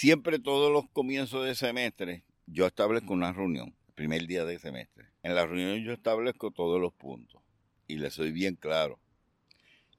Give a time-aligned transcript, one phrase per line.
[0.00, 5.08] siempre todos los comienzos de semestre yo establezco una reunión, el primer día de semestre.
[5.22, 7.42] En la reunión yo establezco todos los puntos
[7.86, 8.98] y le soy bien claro.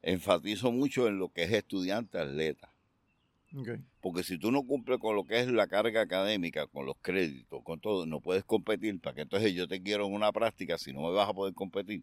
[0.01, 2.73] Enfatizo mucho en lo que es estudiante atleta.
[4.01, 7.61] Porque si tú no cumples con lo que es la carga académica, con los créditos,
[7.63, 8.99] con todo, no puedes competir.
[8.99, 11.54] Para que entonces yo te quiero en una práctica si no me vas a poder
[11.54, 12.02] competir.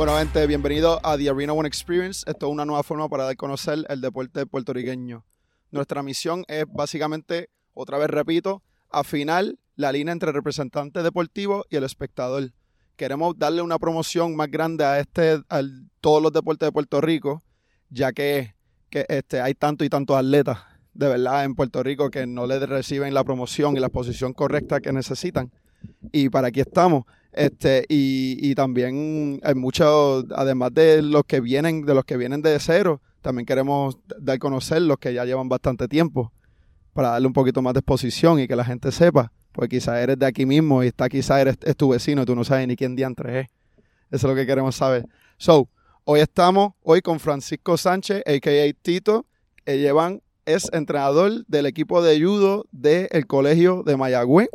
[0.00, 2.24] Bueno, gente, bienvenido a The Arena One Experience.
[2.26, 5.26] Esto es una nueva forma para dar a conocer el deporte puertorriqueño.
[5.70, 9.44] Nuestra misión es básicamente, otra vez repito, afinar
[9.76, 12.50] la línea entre el representante deportivo y el espectador.
[12.96, 15.60] Queremos darle una promoción más grande a este, a
[16.00, 17.42] todos los deportes de Puerto Rico,
[17.90, 18.54] ya que,
[18.90, 20.60] este, hay tanto y tantos atletas
[20.94, 24.80] de verdad en Puerto Rico que no le reciben la promoción y la posición correcta
[24.80, 25.52] que necesitan.
[26.10, 27.04] Y para aquí estamos.
[27.32, 32.42] Este, y, y también hay muchos, además de los que vienen, de los que vienen
[32.42, 36.32] de cero, también queremos dar a conocer los que ya llevan bastante tiempo,
[36.92, 40.18] para darle un poquito más de exposición y que la gente sepa, porque quizás eres
[40.18, 42.76] de aquí mismo y está quizás eres es tu vecino y tú no sabes ni
[42.76, 43.46] quién diantre es.
[44.10, 45.06] Eso es lo que queremos saber.
[45.36, 45.68] So,
[46.04, 48.72] hoy estamos hoy con Francisco Sánchez, a.k.a.
[48.82, 49.24] Tito.
[49.64, 54.48] que llevan, es entrenador del equipo de judo del Colegio de Mayagüez.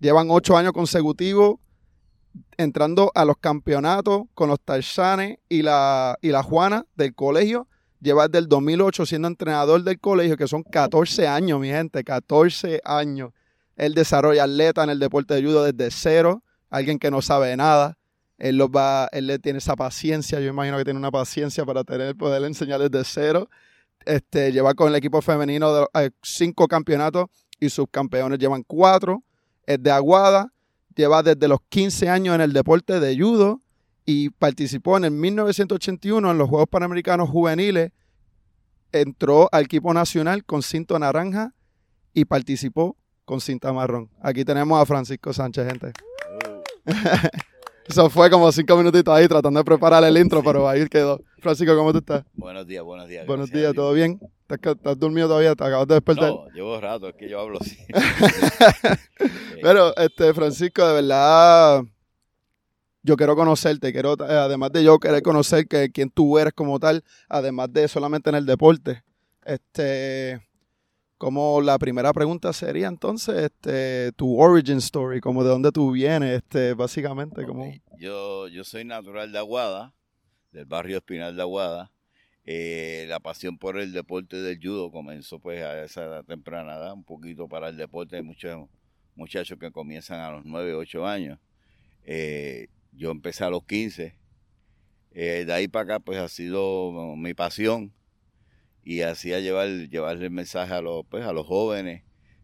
[0.00, 1.56] Llevan ocho años consecutivos
[2.56, 7.66] entrando a los campeonatos con los Tarzanes y la, y la Juana del colegio.
[8.00, 12.80] Lleva desde el 2008 siendo entrenador del colegio, que son 14 años, mi gente, 14
[12.84, 13.30] años.
[13.76, 17.98] Él desarrolla atleta en el deporte de judo desde cero, alguien que no sabe nada.
[18.38, 21.84] Él, los va, él le tiene esa paciencia, yo imagino que tiene una paciencia para
[21.84, 23.48] tener, poder enseñar desde cero.
[24.04, 27.26] Este, lleva con el equipo femenino de, eh, cinco campeonatos
[27.60, 29.22] y sus campeones llevan cuatro.
[29.64, 30.52] Es de Aguada,
[30.94, 33.60] lleva desde los 15 años en el deporte de judo
[34.04, 37.92] y participó en el 1981 en los Juegos Panamericanos Juveniles.
[38.92, 41.54] Entró al equipo nacional con cinto naranja
[42.12, 44.10] y participó con cinta marrón.
[44.20, 45.92] Aquí tenemos a Francisco Sánchez, gente.
[47.86, 51.20] Eso fue como cinco minutitos ahí tratando de preparar el intro, pero ahí quedó.
[51.40, 52.24] Francisco, ¿cómo tú estás?
[52.34, 53.26] Buenos días, buenos días.
[53.26, 54.20] Buenos días, ¿todo bien?
[54.48, 55.54] ¿Estás, ¿Estás, dormido todavía?
[55.54, 56.30] ¿Te acabas de despertar?
[56.30, 57.76] No, llevo rato, es que yo hablo así.
[59.62, 61.82] pero, este, Francisco, de verdad,
[63.02, 66.78] yo quiero conocerte, quiero, eh, además de yo querer conocer que, quién tú eres como
[66.78, 69.02] tal, además de solamente en el deporte.
[69.44, 70.40] Este,
[71.22, 76.38] como la primera pregunta sería entonces este, tu origin story, como de dónde tú vienes,
[76.38, 77.46] este, básicamente.
[77.46, 77.72] Como...
[77.96, 79.94] Yo, yo soy natural de Aguada,
[80.50, 81.92] del barrio Espinal de Aguada.
[82.44, 87.04] Eh, la pasión por el deporte del judo comenzó pues a esa temprana edad, un
[87.04, 88.16] poquito para el deporte.
[88.16, 88.68] Hay muchos
[89.14, 91.38] muchachos que comienzan a los 9, 8 años.
[92.02, 94.16] Eh, yo empecé a los 15.
[95.12, 97.92] Eh, de ahí para acá pues ha sido mi pasión
[98.84, 102.02] y hacía llevar, llevarle el mensaje a los, pues, a los jóvenes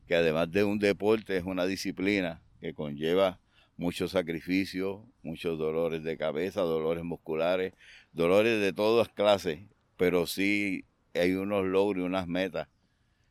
[0.08, 3.40] que además de un deporte es una disciplina que conlleva
[3.76, 7.74] muchos sacrificios, muchos dolores de cabeza, dolores musculares,
[8.12, 9.60] dolores de todas clases,
[9.96, 12.68] pero sí hay unos logros y unas metas.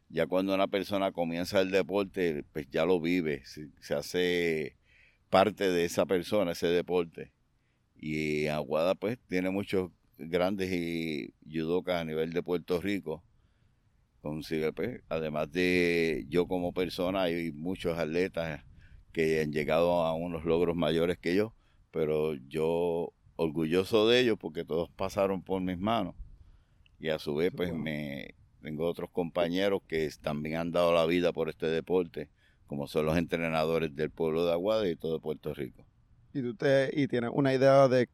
[0.10, 4.78] Ya cuando una persona comienza el deporte, pues ya lo vive, se, se hace
[5.30, 7.34] parte de esa persona, ese deporte.
[7.96, 13.24] Y Aguada pues tiene muchos grandes y judocas a nivel de Puerto Rico.
[14.22, 18.64] Consigue, pues, además de yo como persona, hay muchos atletas
[19.14, 21.54] que han llegado a unos logros mayores que yo,
[21.92, 26.16] pero yo orgulloso de ellos porque todos pasaron por mis manos.
[27.00, 31.32] Y a su vez, pues, me tengo otros compañeros que también han dado la vida
[31.32, 32.30] por este deporte,
[32.66, 35.86] como son los entrenadores del pueblo de Aguada y todo Puerto Rico.
[36.34, 38.10] Y tú te, y tienes una idea de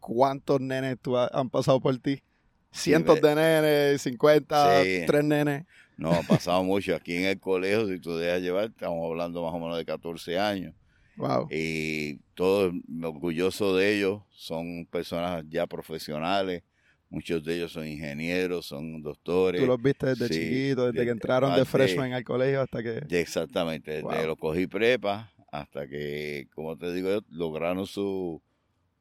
[0.00, 2.22] cuántos nenes tú han pasado por ti.
[2.70, 5.64] Cientos de nenes, 50, tres nenes.
[5.96, 6.94] No, ha pasado mucho.
[6.94, 10.38] Aquí en el colegio, si tú dejas llevar, estamos hablando más o menos de 14
[10.38, 10.74] años.
[11.16, 11.48] Wow.
[11.50, 12.72] Y todos
[13.02, 16.62] orgulloso de ellos, son personas ya profesionales.
[17.10, 19.60] Muchos de ellos son ingenieros, son doctores.
[19.60, 23.02] Tú los viste desde chiquitos, desde que entraron de freshman al colegio hasta que...
[23.10, 24.26] Exactamente, desde wow.
[24.26, 28.42] los cogí prepa hasta que, como te digo, lograron su,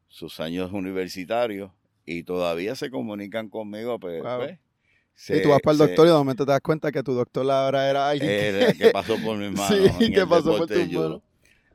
[0.08, 1.72] sus años universitarios
[2.06, 4.00] y todavía se comunican conmigo.
[4.00, 4.38] Pues, Wow.
[4.38, 4.58] pues, y
[5.16, 7.14] se- tú vas para el se- doctor y de momento te das cuenta que tu
[7.14, 9.96] doctor ahora era alguien era que pasó por mis manos.
[9.98, 11.10] Sí, que pasó por judo.
[11.10, 11.22] manos.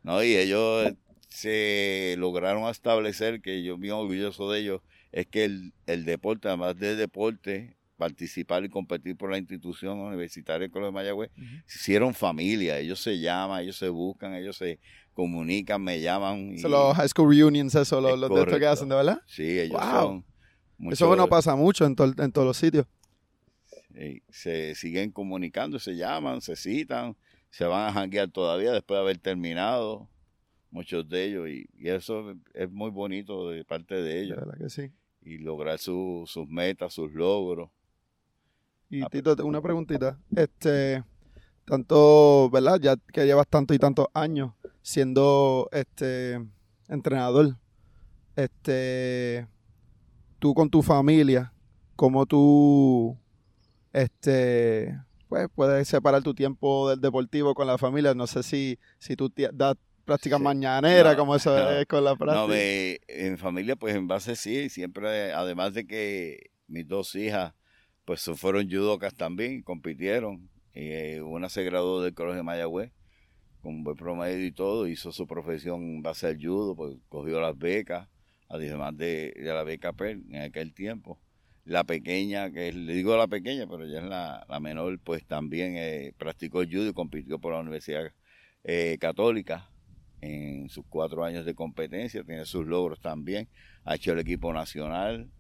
[0.03, 0.93] No, y ellos
[1.29, 4.81] se lograron establecer, que yo bien orgulloso de ellos,
[5.13, 10.61] es que el, el deporte, además de deporte, participar y competir por la institución universitaria
[10.61, 11.31] del Colegio de Mayagüez,
[11.67, 14.81] se hicieron familia, ellos se llaman, ellos se buscan, ellos se
[15.15, 16.55] comunican, me llaman.
[16.55, 18.95] y- Son los high school reunions, eso, los, Es los de esto que hacen, ¿de
[18.97, 19.21] verdad?
[19.27, 20.25] Sí, ellos Wow.
[20.81, 22.87] son Eso no pasa mucho en, en todos los sitios.
[24.31, 27.17] se siguen comunicando, se llaman, se citan,
[27.51, 30.09] se van a janguear todavía después de haber terminado
[30.71, 34.39] muchos de ellos y, eso es muy bonito de parte de ellos.
[34.59, 34.91] que sí.
[35.21, 37.71] Y lograr sus metas, sus logros.
[38.91, 40.19] Y ah, Tito, una preguntita.
[40.35, 41.05] Este,
[41.65, 42.81] tanto, ¿verdad?
[42.81, 46.41] Ya que llevas tanto y tantos años siendo este
[46.89, 47.57] entrenador.
[48.37, 49.47] Este,
[50.39, 51.53] tú con tu familia,
[51.97, 53.19] ¿cómo tú
[53.93, 54.99] este
[55.29, 58.15] pues puedes separar tu tiempo del deportivo con la familia?
[58.15, 62.47] No sé si, si tú das prácticas mañaneras, como eso es con la práctica.
[62.47, 67.55] No, en familia, pues en base sí, siempre, además de que mis dos hijas,
[68.05, 70.51] pues fueron judocas también, compitieron.
[70.75, 72.93] Y eh, una se graduó del Colegio de Mayagüez
[73.63, 77.57] con buen promedio y todo, hizo su profesión en base al judo, pues cogió las
[77.57, 78.09] becas,
[78.49, 81.19] además de, de la beca PER en aquel tiempo.
[81.65, 86.13] La pequeña, que le digo la pequeña, pero ya es la, menor, pues también eh,
[86.19, 88.13] practicó judo y compitió por la Universidad
[88.65, 89.71] eh, Católica
[90.21, 93.49] en sus cuatro años de competencia, tiene sus logros también,
[93.85, 95.31] ha hecho el equipo nacional,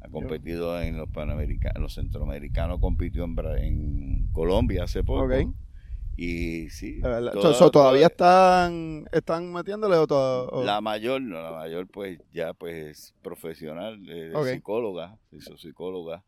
[0.00, 5.54] ha competido en los panamericanos, los centroamericanos, compitió en, en Colombia hace poco.
[6.16, 7.00] Y sí.
[7.00, 10.64] ¿Todavía están, están metiéndole o todo?
[10.64, 16.24] La mayor, no, la mayor pues ya pues profesional, de, psicóloga, hizo psicóloga.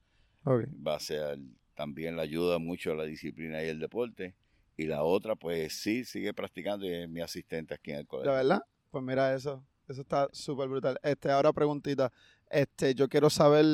[0.46, 1.38] Va a ser
[1.74, 4.34] también la ayuda mucho a la disciplina y el deporte.
[4.76, 8.30] Y la otra, pues sí, sigue practicando y es mi asistente aquí en el colegio.
[8.30, 8.62] ¿De verdad?
[8.90, 9.64] Pues mira eso.
[9.88, 10.98] Eso está súper brutal.
[11.02, 12.12] Este, ahora preguntita.
[12.50, 13.64] Este, yo quiero saber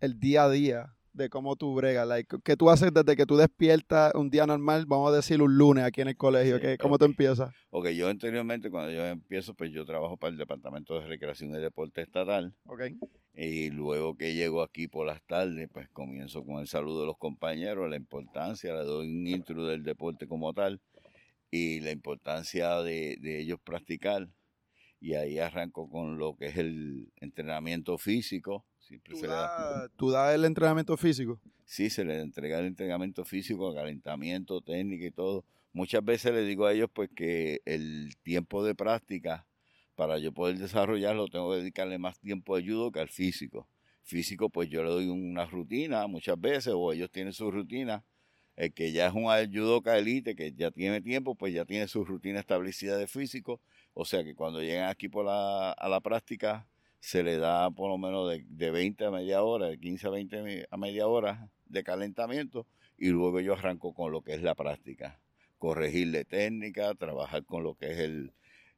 [0.00, 2.06] el día a día de cómo tú bregas.
[2.06, 5.56] Like, ¿Qué tú haces desde que tú despiertas un día normal, vamos a decir un
[5.56, 6.58] lunes aquí en el colegio?
[6.80, 7.52] ¿Cómo te empiezas?
[7.70, 11.58] Ok, yo anteriormente cuando yo empiezo, pues yo trabajo para el Departamento de Recreación y
[11.58, 12.54] Deporte Estatal.
[12.66, 12.82] Ok.
[13.34, 17.18] Y luego que llego aquí por las tardes, pues comienzo con el saludo de los
[17.18, 20.80] compañeros, la importancia, le doy un intro del deporte como tal
[21.50, 24.28] y la importancia de, de ellos practicar.
[25.00, 28.64] Y ahí arranco con lo que es el entrenamiento físico,
[29.96, 31.40] ¿Tú, das el entrenamiento físico?
[31.64, 35.44] Sí, se les entrega el entrenamiento físico, calentamiento, técnica y todo.
[35.72, 39.46] Muchas veces les digo a ellos pues que el tiempo de práctica
[39.94, 43.68] para yo poder desarrollarlo tengo que dedicarle más tiempo a judo que al físico.
[44.02, 48.04] Físico pues yo le doy una rutina muchas veces o ellos tienen su rutina.
[48.54, 52.04] El que ya es un judoka elite, que ya tiene tiempo, pues ya tiene su
[52.04, 53.62] rutina establecida de físico.
[53.94, 56.68] O sea que cuando llegan aquí por la, a la práctica
[57.02, 60.10] se le da por lo menos de, de 20 a media hora, de 15 a
[60.10, 62.64] 20 a media hora de calentamiento
[62.96, 65.20] y luego yo arranco con lo que es la práctica,
[65.58, 68.32] corregirle técnica, trabajar con lo que es el,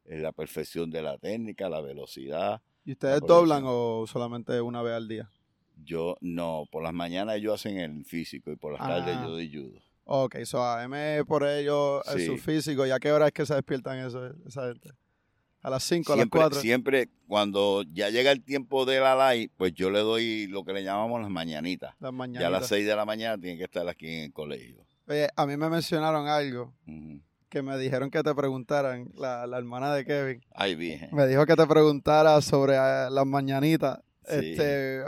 [0.06, 2.62] la perfección de la técnica, la velocidad.
[2.86, 5.30] ¿Y ustedes doblan o solamente una vez al día?
[5.76, 9.26] Yo no, por las mañanas ellos hacen el físico y por las tardes yo ah.
[9.26, 9.80] doy judo.
[10.04, 12.86] Ok, so AM por ellos es su físico.
[12.86, 14.90] ¿Y a qué hora es que se despiertan eso, esa gente?
[15.64, 16.61] A las 5, a las 4.
[16.61, 20.75] Siempre cuando ya llega el tiempo de la live, pues yo le doy lo que
[20.75, 21.94] le llamamos las mañanitas.
[22.00, 22.43] Las mañanitas.
[22.43, 24.84] Ya a las 6 de la mañana tienen que estar aquí en el colegio.
[25.08, 26.75] Oye, a mí me mencionaron algo
[27.49, 30.44] que me dijeron que te preguntaran, la, la hermana de Kevin.
[30.55, 31.08] Ay, bien.
[31.12, 34.00] Me dijo que te preguntara sobre eh, las mañanitas.
[34.26, 35.02] Este,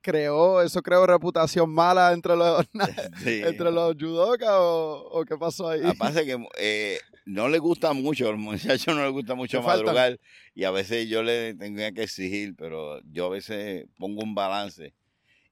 [0.00, 2.66] creó, eso creó reputación mala entre los,
[3.26, 5.82] entre los judokas o, qué pasó ahí.
[5.84, 10.18] Aparte que eh, no le gusta mucho, a los muchachos no les gusta mucho madrugar
[10.54, 14.94] y a veces yo le tenía que exigir, pero yo a veces pongo un balance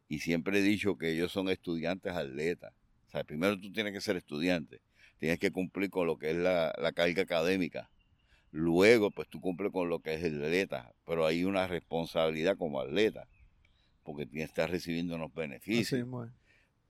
[0.08, 2.72] y siempre he dicho que ellos son estudiantes atletas.
[3.06, 4.80] O sea, primero tú tienes que ser estudiante,
[5.18, 7.90] tienes que cumplir con lo que es la, carga académica.
[8.50, 12.80] Luego, pues tú cumples con lo que es el atleta, pero hay una responsabilidad como
[12.80, 13.28] atleta,
[14.02, 16.04] porque tienes que estar recibiendo unos beneficios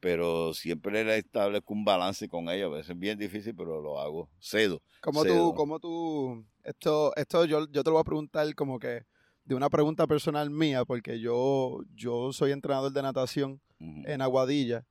[0.00, 2.72] pero siempre le establezco un balance con ellos.
[2.72, 4.30] A veces es bien difícil, pero lo hago.
[4.40, 4.82] Cedo.
[5.02, 9.04] ¿Cómo tú, cómo tú, esto, esto yo, yo te lo voy a preguntar como que
[9.44, 14.84] de una pregunta personal mía, porque yo, yo soy entrenador de natación en Aguadilla.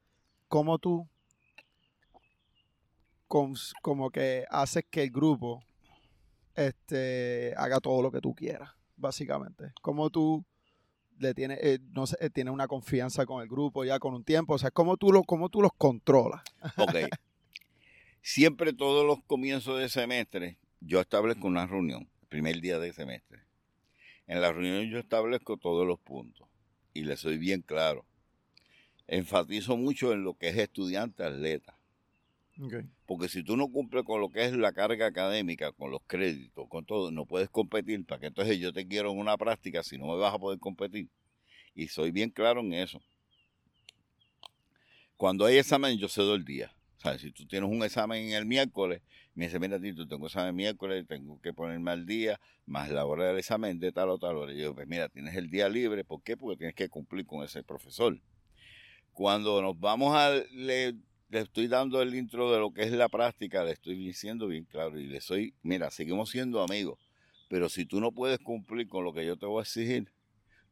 [0.47, 1.07] ¿Cómo tú,
[3.27, 5.63] como que haces que el grupo
[6.55, 9.71] este, haga todo lo que tú quieras, básicamente?
[9.81, 10.43] ¿Cómo tú
[11.19, 14.23] le tiene, eh, no sé, eh, tiene una confianza con el grupo ya con un
[14.23, 14.53] tiempo.
[14.53, 16.41] O sea, ¿cómo tú, lo, cómo tú los controlas?
[16.77, 16.95] Ok.
[18.21, 23.43] Siempre todos los comienzos de semestre yo establezco una reunión, el primer día de semestre.
[24.27, 26.47] En la reunión yo establezco todos los puntos
[26.93, 28.05] y le soy bien claro.
[29.07, 31.77] Enfatizo mucho en lo que es estudiante atleta.
[33.09, 36.67] Porque si tú no cumples con lo que es la carga académica, con los créditos,
[36.69, 39.97] con todo, no puedes competir, para que entonces yo te quiero en una práctica si
[39.97, 41.09] no me vas a poder competir.
[41.73, 43.01] y soy bien claro en eso.
[45.17, 46.71] Cuando hay examen, yo cedo el día.
[46.97, 49.01] O sea, si tú tienes un examen el miércoles,
[49.33, 53.07] me dice, mira, tú tengo examen el miércoles, tengo que ponerme al día, más la
[53.07, 54.53] hora del examen de tal o tal hora.
[54.53, 56.03] Y yo, pues mira, tienes el día libre.
[56.03, 56.37] ¿Por qué?
[56.37, 58.21] Porque tienes que cumplir con ese profesor.
[59.13, 60.29] Cuando nos vamos a...
[61.29, 64.65] Le, estoy dando el intro de lo que es la práctica, le estoy diciendo bien
[64.65, 66.99] claro y le soy, mira, seguimos siendo amigos,
[67.49, 70.11] pero si tú no puedes cumplir con lo que yo te voy a exigir,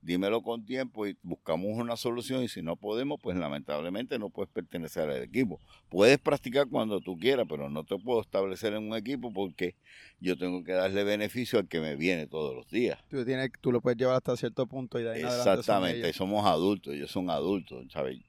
[0.02, 4.52] dímelo con tiempo y buscamos una solución y si no podemos, pues lamentablemente no puedes
[4.52, 5.60] pertenecer al equipo.
[5.90, 9.76] Puedes practicar cuando tú quieras, pero no te puedo establecer en un equipo porque
[10.20, 13.00] yo tengo que darle beneficio al que me viene todos los días.
[13.10, 16.46] Tú, tienes, tú lo puedes llevar hasta cierto punto y de ahí son Exactamente, somos
[16.46, 18.20] adultos, ellos son adultos, ¿sabes?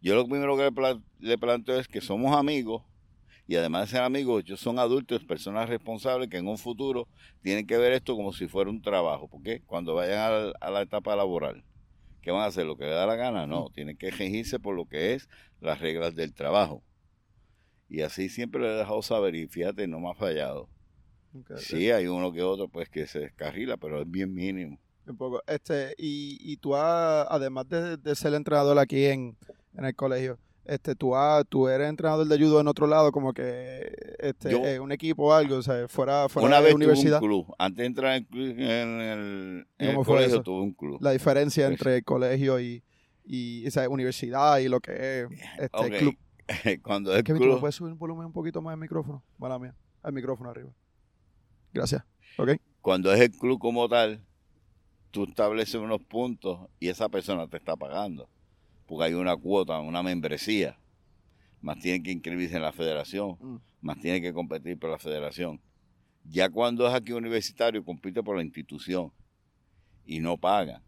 [0.00, 2.82] Yo lo primero que le, pla- le planteo es que somos amigos
[3.46, 7.08] y además de ser amigos, ellos son adultos, personas responsables que en un futuro
[7.40, 10.70] tienen que ver esto como si fuera un trabajo, porque cuando vayan a la, a
[10.70, 11.64] la etapa laboral,
[12.20, 12.66] ¿qué van a hacer?
[12.66, 13.46] ¿Lo que les da la gana?
[13.46, 15.28] No, tienen que regirse por lo que es
[15.60, 16.84] las reglas del trabajo.
[17.88, 20.68] Y así siempre le he dejado saber y fíjate, no me ha fallado.
[21.34, 21.56] Ok, ok.
[21.60, 24.78] Sí, hay uno que otro pues que se descarrila, pero es bien mínimo.
[25.06, 25.42] Un poco.
[25.46, 29.38] Este, y, y tú, has- además de, de ser entrenador aquí en,
[29.78, 33.32] en el colegio, este, tú, has- tú eres entrenador de judo en otro lado, como
[33.32, 36.74] que este, Yo- en un equipo o algo, o sea, fuera, fuera Una de vez
[36.74, 37.20] universidad.
[37.20, 37.54] tuve un club.
[37.58, 40.42] Antes de entrar en, el en el, ¿Y en el colegio, eso?
[40.42, 40.98] tuve un club.
[41.00, 42.82] La diferencia Pues- entre colegio y,
[43.24, 44.92] y o sea, universidad y lo que
[45.22, 45.92] es este Ok.
[45.98, 46.14] club.
[46.82, 49.22] Cuando es Kevin, ¿tú me club, puedes subir el volumen un poquito más del micrófono?
[49.38, 49.74] Mala mía.
[50.04, 50.70] El micrófono arriba.
[51.72, 52.02] Gracias.
[52.38, 52.50] ¿Ok?
[52.80, 54.24] cuando es el club como tal,
[55.10, 58.28] tú estableces unos puntos y esa persona te está pagando.
[58.88, 60.78] Porque hay una cuota, una membresía.
[61.60, 63.36] Más tiene que inscribirse en la federación.
[63.38, 63.56] Mm.
[63.82, 65.60] Más tiene que competir por la federación.
[66.24, 69.12] Ya cuando es aquí universitario, compite por la institución.
[70.06, 70.82] Y no paga.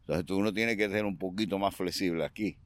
[0.00, 2.56] Entonces tú uno tiene que ser un poquito más flexible aquí.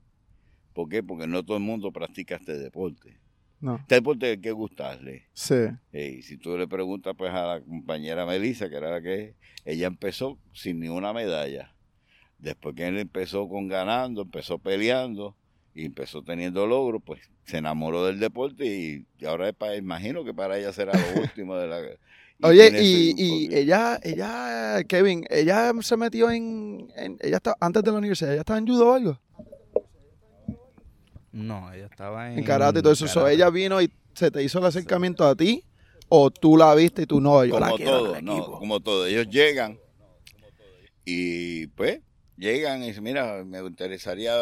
[0.73, 1.03] ¿Por qué?
[1.03, 3.19] Porque no todo el mundo practica este deporte.
[3.61, 3.77] No.
[3.77, 5.27] Este deporte hay que gustarle.
[5.33, 5.55] Sí.
[5.93, 9.35] Y si tú le preguntas pues a la compañera Melissa, que era la que
[9.65, 11.74] ella empezó sin ni una medalla.
[12.45, 15.35] Después que él empezó con ganando, empezó peleando
[15.75, 20.25] y empezó teniendo logros, pues se enamoró del deporte y, y ahora es para, imagino
[20.25, 21.81] que para ella será lo último de la...
[21.81, 27.83] y Oye, y, y ella, ella, Kevin, ella se metió en, en- ella está, antes
[27.83, 29.19] de la universidad, ella estaba en judo o algo,
[31.33, 32.41] No, ella estaba en.
[32.41, 33.09] en karate y todo eso.
[33.09, 35.65] So, ella vino y se te hizo el acercamiento a ti,
[36.11, 38.81] o tú la viste y tú no, yo la como quiero en todo, no, como
[38.81, 39.07] todo.
[39.07, 39.79] Ellos llegan
[41.07, 42.01] y pues
[42.37, 44.35] llegan y dicen, mira, me interesaría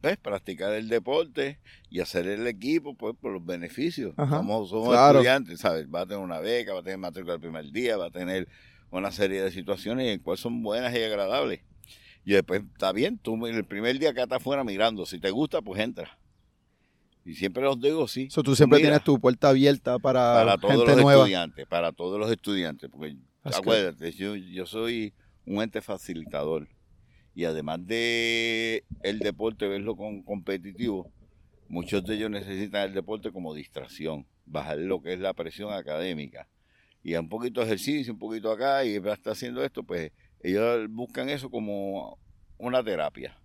[0.00, 1.58] pues, practicar el deporte
[1.90, 4.14] y hacer el equipo pues por los beneficios.
[4.16, 5.18] Somos, somos claro.
[5.18, 5.86] estudiantes, ¿sabes?
[5.92, 8.48] Va a tener una beca, va a tener matrícula el primer día, va a tener
[8.90, 11.60] una serie de situaciones en cuales son buenas y agradables.
[12.24, 15.62] Y después, está bien, tú el primer día que estás afuera mirando, si te gusta,
[15.62, 16.18] pues entra.
[17.24, 18.28] Y siempre los digo, sí.
[18.30, 18.88] So, tú siempre mira.
[18.88, 21.22] tienes tu puerta abierta para, para todos gente los nueva.
[21.22, 25.12] estudiantes, para todos los estudiantes, porque That's acuérdate, yo, yo soy
[25.44, 26.68] un ente facilitador
[27.38, 31.08] y además de el deporte verlo con competitivo,
[31.68, 36.48] muchos de ellos necesitan el deporte como distracción, bajar lo que es la presión académica
[37.02, 41.28] y un poquito de ejercicio, un poquito acá y estar haciendo esto, pues ellos buscan
[41.30, 42.18] eso como
[42.58, 43.38] una terapia.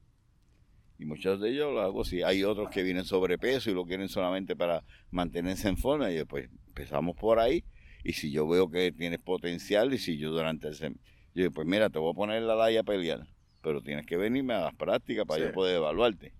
[0.97, 2.21] Y muchos de ellos lo hago así.
[2.23, 6.11] Hay otros que vienen sobrepeso y lo quieren solamente para mantenerse en forma.
[6.11, 7.63] Y pues empezamos por ahí.
[8.03, 10.99] Y si yo veo que tienes potencial y si yo durante el sem-
[11.33, 13.27] yo pues mira, te voy a poner la DAI a pelear.
[13.63, 15.47] Pero tienes que venirme a las prácticas para Sí.
[15.47, 16.33] yo poder evaluarte.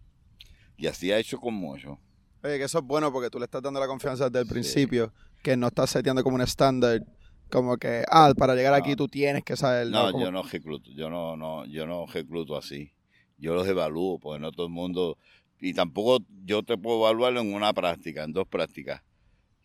[0.78, 1.98] Y así ha hecho con mucho.
[2.44, 4.52] Oye, que eso es bueno porque tú le estás dando la confianza desde el Sí.
[4.52, 7.02] principio, que no estás seteando como un estándar,
[7.50, 9.88] como que, ah, para llegar aquí tú tienes que saber.
[9.88, 12.92] No, Como- yo no recluto, yo no, no, yo no recluto así.
[13.38, 15.18] Yo los evalúo, porque no todo el mundo,
[15.60, 19.02] y tampoco yo te puedo evaluarlo en una práctica, en dos prácticas.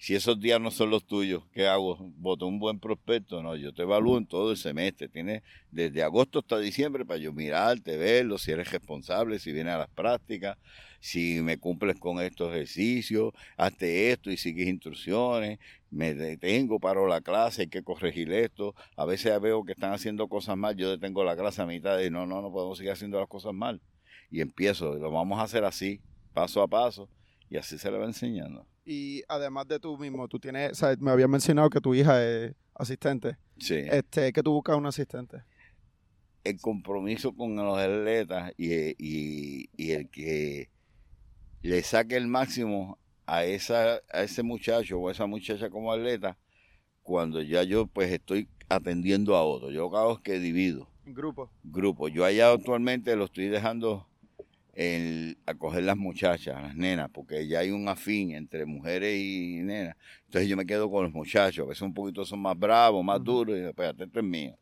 [0.01, 1.97] Si esos días no son los tuyos, ¿qué hago?
[2.19, 3.43] ¿Voto un buen prospecto?
[3.43, 5.09] No, yo te evalúo en todo el semestre.
[5.09, 9.79] Tienes desde agosto hasta diciembre para yo mirarte, verlo, si eres responsable, si vienes a
[9.79, 10.57] las prácticas,
[11.01, 15.59] si me cumples con estos ejercicios, hazte esto y sigues instrucciones,
[15.91, 18.77] me detengo, paro la clase, hay que corregir esto.
[18.97, 22.09] A veces veo que están haciendo cosas mal, yo detengo la clase a mitad y
[22.09, 23.81] no, no, no podemos seguir haciendo las cosas mal.
[24.31, 26.01] Y empiezo, lo vamos a hacer así,
[26.35, 27.09] paso a paso,
[27.51, 28.65] y así se le va enseñando.
[28.91, 32.25] Y además de tú mismo, tú tienes, o sea, me habías mencionado que tu hija
[32.25, 33.37] es asistente.
[33.59, 33.75] Sí.
[33.75, 35.43] Este, que tú buscas un asistente.
[36.45, 40.71] el compromiso con los atletas y, y, y el que
[41.63, 46.39] le saque el máximo a esa a ese muchacho o a esa muchacha como atleta
[47.03, 49.71] cuando ya yo pues estoy atendiendo a otro.
[49.71, 50.89] Yo hago es que divido.
[51.05, 51.51] Grupo.
[51.63, 52.09] Grupo.
[52.09, 54.07] Yo allá actualmente lo estoy dejando
[54.79, 59.61] el, a coger las muchachas, las nenas, porque ya hay un afín entre mujeres y
[59.65, 59.97] nenas.
[60.27, 63.23] Entonces yo me quedo con los muchachos, a veces un poquito son más bravos, más
[63.23, 64.57] duros, y después, esto es mío.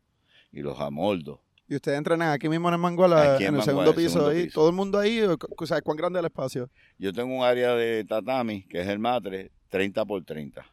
[0.51, 1.39] Y los amoldo.
[1.69, 4.43] ¿Y ustedes entrenan aquí mismo en el Manguala, en en el segundo piso segundo ahí?
[4.45, 4.55] piso.
[4.55, 5.21] ¿Todo el mundo ahí?
[5.21, 6.71] O, sea, ¿cuán grande es el espacio?
[6.97, 10.65] Yo tengo un área de tatami, que es el matre, 30 por 30.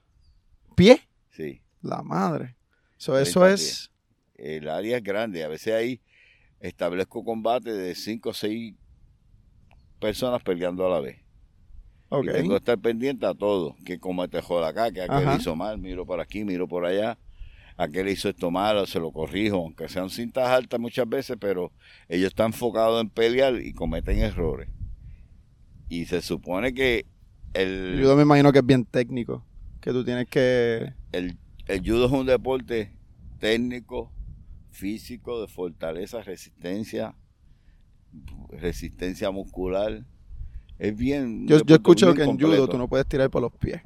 [0.74, 1.06] ¿Pie?
[1.28, 1.60] Sí.
[1.82, 2.56] La madre.
[2.96, 3.90] So, eso 30 es...
[4.36, 5.44] El área es grande.
[5.44, 6.00] A veces ahí
[6.60, 8.74] establezco combate de 5 o 6
[10.04, 11.16] personas peleando a la vez.
[12.10, 13.74] Y tengo que estar pendiente a todo.
[13.86, 15.36] Que como este joda acá, que aquel Ajá.
[15.36, 17.18] hizo mal, miro por aquí, miro por allá.
[17.78, 21.72] Aquel hizo esto mal, se lo corrijo, aunque sean cintas altas muchas veces, pero
[22.08, 24.68] ellos están enfocados en pelear y cometen errores.
[25.88, 27.06] Y se supone que
[27.54, 29.42] el, Yo me imagino que es bien técnico.
[29.80, 30.92] Que tú tienes que...
[31.12, 32.92] el, el judo es un deporte
[33.40, 34.12] técnico,
[34.70, 37.14] físico, de fortaleza, resistencia,
[38.50, 40.02] resistencia muscular.
[40.78, 41.46] Es bien.
[41.46, 43.80] Yo, yo escucho bien que en judo tú no puedes tirar por los pies.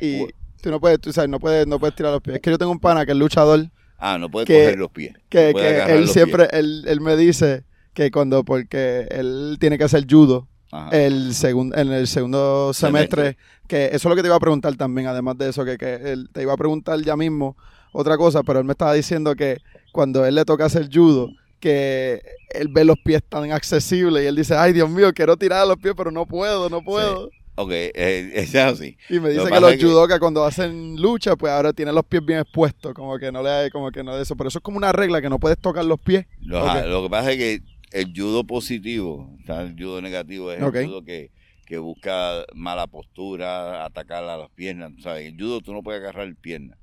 [0.00, 0.26] Y
[0.62, 2.36] tú no puedes, tú sabes, no puedes, no puedes tirar los pies.
[2.36, 4.90] Es que yo tengo un pana que es luchador Ah, no puedes que- coger los
[4.90, 5.14] pies.
[5.28, 9.84] que, no que él siempre, él, él me dice que cuando, porque él tiene que
[9.84, 10.48] hacer judo.
[10.72, 10.90] Ajá.
[10.90, 13.44] el segundo en el segundo semestre, Semestre.
[13.68, 15.94] que eso es lo que te iba a preguntar también, además de eso, que, que
[15.94, 17.56] él te iba a preguntar ya mismo
[17.92, 19.58] otra cosa, pero él me estaba diciendo que
[19.92, 21.30] cuando él le toca hacer judo,
[21.64, 25.62] que él ve los pies tan accesibles y él dice, ay Dios mío, quiero tirar
[25.62, 27.30] a los pies, pero no puedo, no puedo.
[27.54, 28.98] Ok, eh, es así.
[29.08, 32.04] Y me dice que los es que- judokas cuando hacen lucha, pues ahora tienen los
[32.04, 34.36] pies bien expuestos, como que no le hay, como que no de eso.
[34.36, 36.26] Pero eso es como una regla que no puedes tocar los pies.
[36.42, 36.62] Lo,
[37.02, 37.60] que pasa es que
[37.92, 41.30] el judo positivo, o sea, el judo negativo es el judo que,
[41.64, 44.92] que busca mala postura, atacar a las piernas.
[45.02, 45.26] ¿sabes?
[45.32, 46.76] El judo tú no puedes agarrar piernas.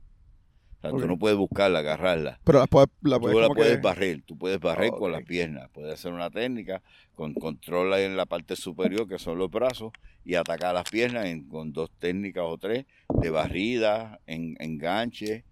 [0.82, 1.02] O sea, Ok.
[1.02, 2.40] tú no puedes buscarla, agarrarla.
[2.44, 5.12] Pero las puedes, la Tú puedes la como puedes que- barrer, tú puedes barrer con
[5.12, 6.82] las piernas, puedes hacer una técnica
[7.14, 9.92] con control en la parte superior que son los brazos
[10.26, 15.46] y atacar las piernas en- con dos técnicas o tres de barrida, en, enganche.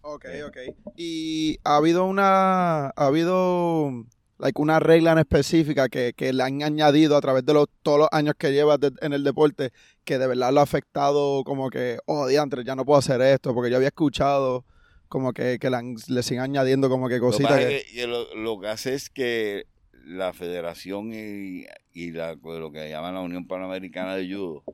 [0.00, 0.56] Ok, ok.
[0.96, 3.90] Y ha habido una, ha habido
[4.38, 7.98] like, una regla en específica que, que le han añadido a través de los, todos
[7.98, 9.72] los años que llevas de- en el deporte
[10.04, 13.52] que de verdad lo ha afectado como que, oh, diantre, ya no puedo hacer esto,
[13.54, 14.64] porque yo había escuchado
[15.10, 17.84] como que, que han- le siguen añadiendo como que Lo, cositas pasa que...
[17.92, 19.66] que lo, lo que hace es que
[20.06, 24.64] la federación y, y la, lo que llaman la Unión Panamericana de Judo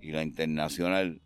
[0.00, 1.20] y la internacional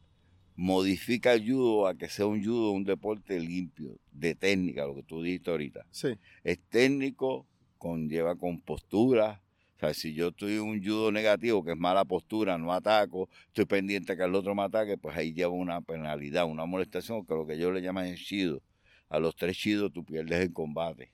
[0.57, 5.03] modifica el judo a que sea un judo, un deporte limpio, de técnica, lo que
[5.03, 5.85] tú dijiste ahorita.
[5.91, 6.09] Sí,
[6.43, 7.47] es técnico,
[7.79, 9.43] conlleva con postura.
[9.77, 13.67] O sea, si yo estoy un judo negativo, que es mala postura, no ataco, estoy
[13.67, 17.47] pendiente que el otro me ataque, pues ahí lleva una penalidad, una molestación, que lo
[17.47, 18.63] que ellos le llaman el shido.
[19.09, 21.13] A los tres shidos tú pierdes el combate.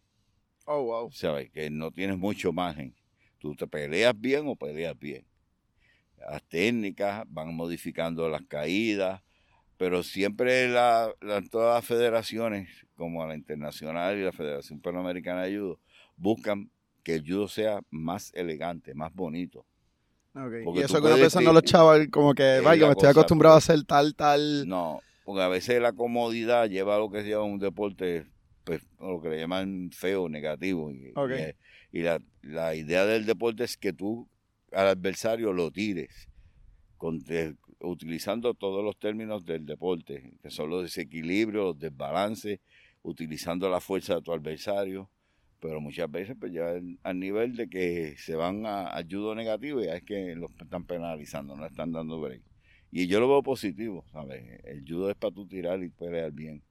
[0.66, 1.12] oh, wow.
[1.12, 1.50] ¿Sabes?
[1.50, 2.94] Que no tienes mucho margen.
[3.38, 5.26] Tú te peleas bien o peleas bien.
[6.18, 9.22] Las técnicas van modificando las caídas,
[9.78, 15.58] pero siempre la, la- todas las federaciones, como la internacional y la Federación Panamericana de
[15.58, 15.80] Judo,
[16.16, 16.71] buscan
[17.02, 19.66] que el judo sea más elegante, más bonito.
[20.34, 20.52] Ok.
[20.64, 23.08] Porque Y eso que puedes pensando decir- los chavos como que, Es vaya, me estoy
[23.10, 24.66] acostumbrado a hacer tal, tal...
[24.68, 28.26] No, porque a veces la comodidad lleva a lo que se llama un deporte,
[28.64, 30.90] pues, lo que le llaman feo, negativo.
[30.90, 31.32] Y, Ok.
[31.92, 34.28] y- y la, la idea del deporte es que tú
[34.72, 36.28] al adversario lo tires,
[36.96, 42.60] con te- utilizando todos los términos del deporte, que son los desequilibrios, los desbalances,
[43.02, 45.10] utilizando la fuerza de tu adversario.
[45.62, 49.34] Pero muchas veces pues ya al- al nivel de que se van a, al judo
[49.36, 52.42] negativo y es que los están penalizando, no están dando break.
[52.90, 54.42] Y yo lo veo positivo, ¿sabes?
[54.64, 56.62] El judo es para tú tirar y pelear bien,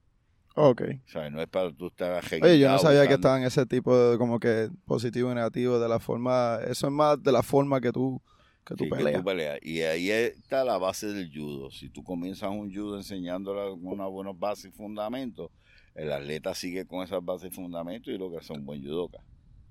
[0.54, 0.82] Ok.
[1.06, 1.32] ¿sabes?
[1.32, 3.96] No es para tú estar Oye, yo no sabía que buscando- estaba en ese tipo
[3.96, 7.80] de como que positivo y negativo de la forma, eso es más de la forma
[7.80, 8.20] que tú,
[8.66, 9.20] que tú Sí, que peleas.
[9.20, 9.58] tú peleas.
[9.62, 11.70] Y ahí está la base del judo.
[11.70, 15.50] Si tú comienzas un judo enseñándole unas buenas bases y fundamentos,
[15.94, 19.18] el atleta sigue con esas bases y fundamentos y lo que son buen judoka.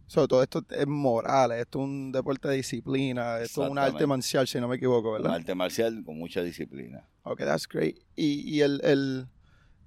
[0.08, 4.06] Sobre todo esto es moral, esto es un deporte de disciplina, esto es un arte
[4.06, 5.36] marcial, si no me equivoco, Un ¿verdad?
[5.36, 7.08] arte marcial con mucha disciplina.
[7.24, 7.98] Ok, that's great.
[8.16, 9.28] Y, y el, el,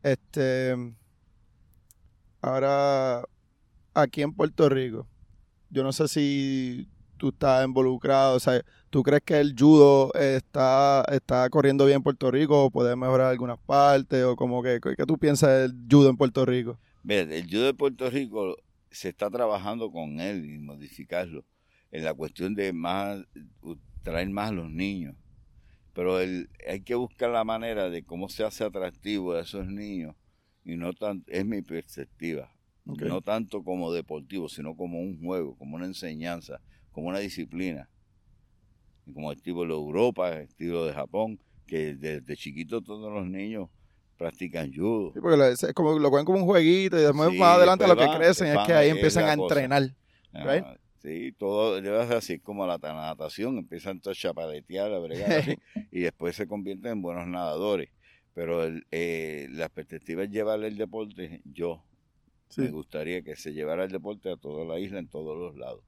[0.02, 0.74] este,
[2.40, 3.24] ahora,
[3.92, 5.06] aquí en Puerto Rico,
[5.70, 8.62] yo no sé si tú estás involucrado, o sea,
[8.94, 13.26] ¿tú crees que el judo está, está corriendo bien en Puerto Rico o puede mejorar
[13.26, 16.78] algunas partes o como que, qué tú piensas del judo en Puerto Rico?
[17.02, 18.57] Mira, el judo de Puerto Rico
[18.92, 21.44] se está trabajando con él y modificarlo
[21.90, 23.26] en la cuestión de más
[24.04, 25.16] traer más a los niños.
[25.92, 30.14] Pero el, hay que buscar la manera de cómo se hace atractivo a esos niños
[30.64, 32.54] y no tan es mi perspectiva.
[32.85, 36.61] No tanto como deportivo, sino como un juego, como una enseñanza,
[36.92, 37.88] como una disciplina.
[39.12, 43.68] Como estilo de Europa, estilo de Japón, que desde chiquito todos los niños
[44.16, 45.12] practican judo.
[45.12, 47.84] Sí, porque lo, es como, lo cogen como un jueguito y después Sí, más adelante
[47.86, 49.54] lo después que van- crecen es que ahí empiezan a cosa.
[49.60, 49.94] entrenar.
[50.32, 50.76] Ah.
[51.02, 55.58] Sí, todo ser así como la natación, empiezan a chapaletear, a bregar así,
[55.92, 57.90] y después se convierten en buenos nadadores.
[58.32, 61.84] Pero el, eh, la perspectiva es llevar el deporte, yo
[62.48, 62.62] Sí.
[62.62, 65.82] me gustaría que se llevara el deporte a toda la isla, en todos los lados.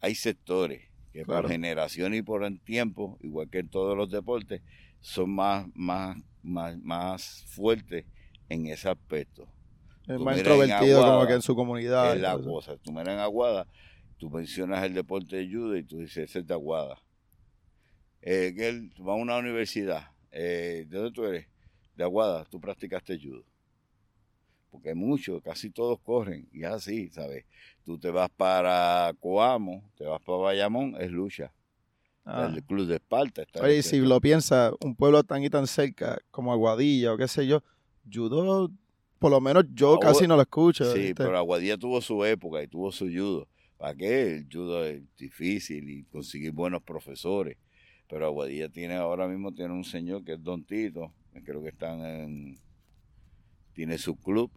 [0.00, 1.42] Hay sectores que Claro.
[1.42, 4.62] por generación y por en tiempo, igual que en todos los deportes,
[5.00, 8.04] son más, más, más, más fuertes
[8.48, 9.48] en ese aspecto.
[10.06, 12.14] Es Tú más introvertido como Aguada, que en su comunidad.
[12.16, 12.44] es la eso.
[12.44, 12.76] cosa.
[12.78, 13.66] Tú miras en Aguada,
[14.18, 17.00] tú mencionas el deporte de judo y tú dices, ese es de Aguada.
[18.22, 20.08] Eh, que él va a una universidad.
[20.30, 21.46] Eh, ¿De dónde tú eres?
[21.96, 23.44] De Aguada, tú practicaste judo.
[24.70, 27.44] Porque hay muchos, casi todos corren, y es así, ¿sabes?
[27.84, 31.52] Tú te vas para Coamo, te vas para Bayamón, es lucha.
[32.24, 32.52] Ah.
[32.54, 33.42] El club de Esparta.
[33.42, 37.16] Está Oye, y si lo piensa, un pueblo tan y tan cerca como Aguadilla o
[37.16, 37.62] qué sé yo,
[38.12, 38.70] judo,
[39.18, 40.92] por lo menos yo casi no lo escucho.
[40.92, 41.24] Sí, ¿viste?
[41.24, 43.48] pero Aguadilla tuvo su época y tuvo su judo.
[43.76, 44.36] ¿Para qué?
[44.36, 47.56] El judo es difícil y conseguir buenos profesores.
[48.08, 51.12] Pero Aguadilla tiene ahora mismo tiene un señor que es Don Tito,
[51.44, 52.58] creo que están en
[53.72, 54.50] tiene su club.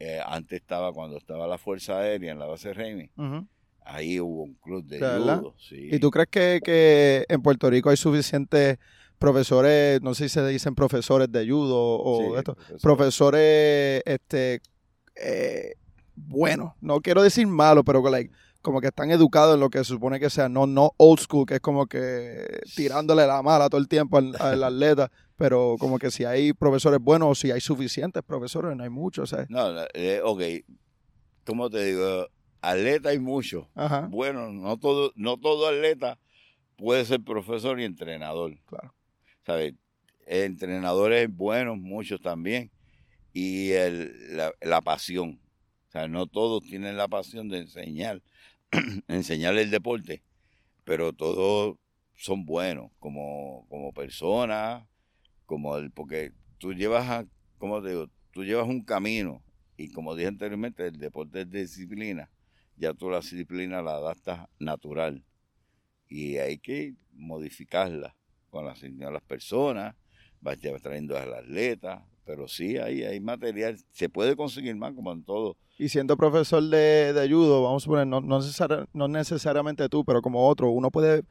[0.00, 3.46] Eh, antes estaba cuando estaba la Fuerza Aérea en la base Raimi, Ujú.
[3.84, 5.54] ahí hubo un club de judo.
[5.58, 5.88] Sí.
[5.92, 8.78] ¿Y tú crees que, que en Puerto Rico hay suficientes
[9.18, 12.80] profesores, no sé si se dicen profesores de judo o Sí, de esto, profesor.
[12.80, 14.62] profesores este
[15.16, 15.74] eh,
[16.16, 19.78] buenos, no quiero decir malos, pero que, like, como que están educados en lo que
[19.78, 23.68] se supone que sea, no, no old school, que es como que tirándole la mala
[23.68, 27.50] todo el tiempo al, al atleta, pero como que si hay profesores buenos o si
[27.50, 29.48] hay suficientes profesores, no hay muchos, ¿sabes?
[29.48, 30.42] No, eh, ok.
[31.46, 32.28] ¿Cómo te digo?
[32.60, 33.66] Atleta hay muchos.
[34.10, 36.18] Bueno, no todo, no todo atleta
[36.76, 38.56] puede ser profesor y entrenador.
[38.66, 38.94] claro.
[39.46, 39.74] ¿Sabes?
[40.26, 42.70] Entrenadores buenos, muchos también.
[43.32, 45.40] Y el, la, la pasión.
[45.88, 48.22] O sea, no todos tienen la pasión de enseñar,
[49.08, 50.22] enseñar el deporte,
[50.84, 51.76] pero todos
[52.16, 54.86] son buenos como, como personas,
[55.46, 57.26] como el, porque tú llevas a,
[57.58, 58.08] ¿cómo te digo?
[58.30, 59.42] Tú llevas un camino
[59.76, 62.30] y como dije anteriormente, el deporte es disciplina.
[62.76, 65.24] Ya tú la disciplina la adaptas natural
[66.08, 68.16] y hay que modificarla
[68.50, 69.94] con las, las personas,
[70.42, 75.22] ya trayendo al atleta, pero sí hay, hay material, se puede conseguir más como en
[75.24, 75.56] todo.
[75.78, 80.04] Y siendo profesor de, de judo, vamos a suponer, no, no, necesari- no necesariamente tú,
[80.04, 81.22] pero como otro, uno puede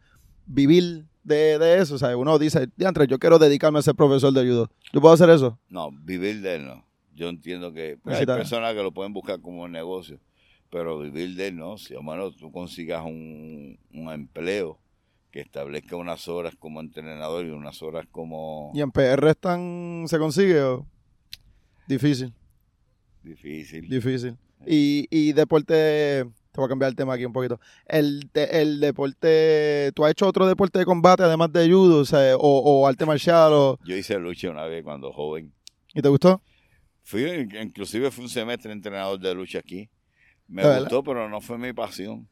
[0.46, 1.96] vivir de, de eso.
[1.96, 4.70] O sea, uno dice, diantre, yo quiero dedicarme a ser profesor de judo.
[4.92, 5.60] ¿Yo puedo hacer eso?
[5.70, 6.86] No, vivir de él no.
[7.14, 10.20] Yo entiendo que pues, hay personas que lo pueden buscar como un negocio,
[10.72, 11.78] pero vivir de él no.
[11.78, 14.80] Si o menos tú consigas un, un empleo
[15.32, 20.18] que establezca unas horas como entrenador y unas horas como ¿Y en PR están, se
[20.18, 20.88] consigue o?
[21.88, 22.34] Difícil,
[23.24, 23.90] difícil.
[23.90, 24.38] difícil.
[24.66, 27.60] Y, y deporte, te voy a cambiar el tema aquí un poquito.
[27.86, 32.02] El, el deporte, ¿tú has hecho otro deporte de combate además de judo?
[32.02, 32.40] O, sea, o,
[32.82, 33.54] o arte marcial?
[33.54, 35.54] O, Yo hice lucha una vez cuando joven.
[35.94, 36.42] ¿Y te gustó?
[37.04, 37.24] Fui,
[37.62, 39.90] inclusive fui un semestre entrenador de lucha aquí.
[40.48, 42.28] Me gustó, pero no fue mi pasión.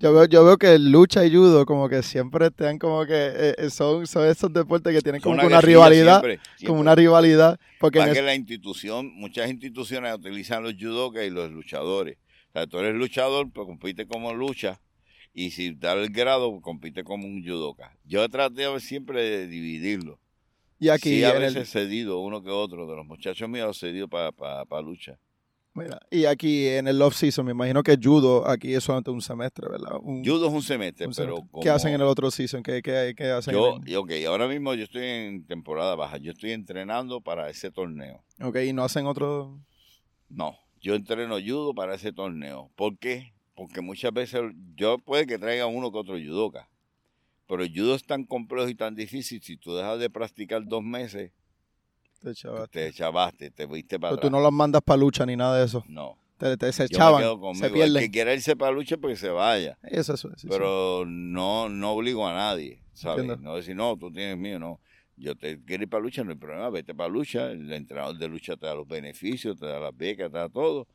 [0.00, 3.54] Yo veo, yo veo que lucha y judo como que siempre dan como que eh,
[3.58, 6.66] eh, son, son esos deportes que tienen como una rivalidad, siempre, siempre.
[6.68, 12.16] como una rivalidad, porque es- la institución, muchas instituciones utilizan los judokas y los luchadores.
[12.48, 14.80] O sea, tú eres luchador, pues compite como lucha.
[15.34, 17.94] Y si da el grado, pues, compite como un judoka.
[18.04, 20.18] Yo traté siempre de dividirlo.
[20.80, 22.86] y aquí sí, a el- veces cedido uno que otro.
[22.86, 24.32] De los muchachos míos cedido para
[24.80, 25.18] lucha.
[25.74, 29.20] Mira, y aquí en el off season, me imagino que judo aquí es solamente un
[29.22, 29.98] semestre, ¿verdad?
[30.02, 31.62] Un- Judo es un semestre, un pero como...
[31.62, 32.62] ¿Qué hacen en el otro season?
[32.62, 33.54] ¿Qué, qué, qué hacen?
[33.54, 36.16] Yo, en ok, ahora mismo yo estoy en temporada baja.
[36.18, 38.22] Yo estoy entrenando para ese torneo.
[38.42, 39.58] ok, y no hacen otro.
[40.28, 42.70] No, yo entreno judo para ese torneo.
[42.76, 43.32] ¿Por qué?
[43.54, 44.40] Porque muchas veces
[44.76, 46.68] yo puede que traiga uno que otro judoka.
[47.46, 49.42] Pero el judo es tan complejo y tan difícil.
[49.42, 51.32] Si tú dejas de practicar dos meses,
[52.22, 52.66] Te echaban.
[52.70, 54.38] te echabaste, te fuiste para Pero tú atrás.
[54.38, 55.84] no los mandas para lucha ni nada de eso.
[55.88, 56.18] No.
[56.38, 57.66] Te, te- se echaban, se conmigo.
[57.66, 58.02] El pierden.
[58.02, 59.78] que quiera irse para lucha, porque se vaya.
[59.82, 60.30] Eso, eso.
[60.36, 60.46] sí.
[60.48, 63.20] Pero no no obligo a nadie, ¿sabes?
[63.24, 63.42] Entiendo.
[63.50, 64.80] No decir, no, tú tienes mío, no.
[65.16, 67.50] Yo te quiero ir para lucha, no hay problema, vete para lucha.
[67.50, 70.86] El entrenador de lucha te da los beneficios, te da las becas, te da todo.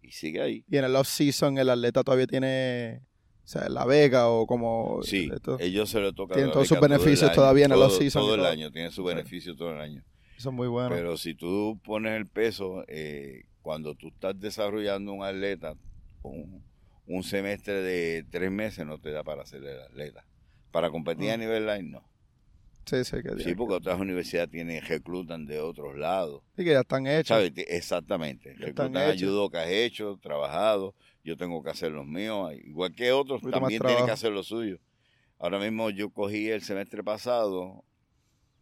[0.00, 0.64] Y sigue ahí.
[0.70, 3.02] Y en el off season el atleta todavía tiene,
[3.44, 5.00] o sea, la vega o como.
[5.02, 5.56] Sí, esto.
[5.58, 8.46] ellos se le toca Tienen todos sus beca beneficios todavía en el off-season Todo el
[8.46, 10.04] año, tiene su beneficio todo el año.
[10.48, 10.90] Es muy bueno.
[10.94, 15.74] Pero si tú pones el peso, eh, cuando tú estás desarrollando un atleta,
[16.22, 16.64] un,
[17.06, 20.24] un semestre de tres meses no te da para ser el atleta.
[20.70, 21.40] Para competir a Mm.
[21.40, 22.08] nivel line, no.
[22.86, 26.42] Sí, sí, que, Sí, porque otras universidades tienen, reclutan de otros lados.
[26.56, 27.28] sí, que ya están hechos.
[27.28, 27.54] ¿Sabes?
[27.54, 28.54] Te- Exactamente.
[28.58, 29.12] Ya Reclutan hechos.
[29.12, 30.94] ayudo que has hecho, trabajado.
[31.22, 32.52] Yo tengo que hacer los míos.
[32.64, 34.78] Igual que otros, también tienen que hacer lo suyo.
[35.38, 37.84] Ahora mismo yo cogí el semestre pasado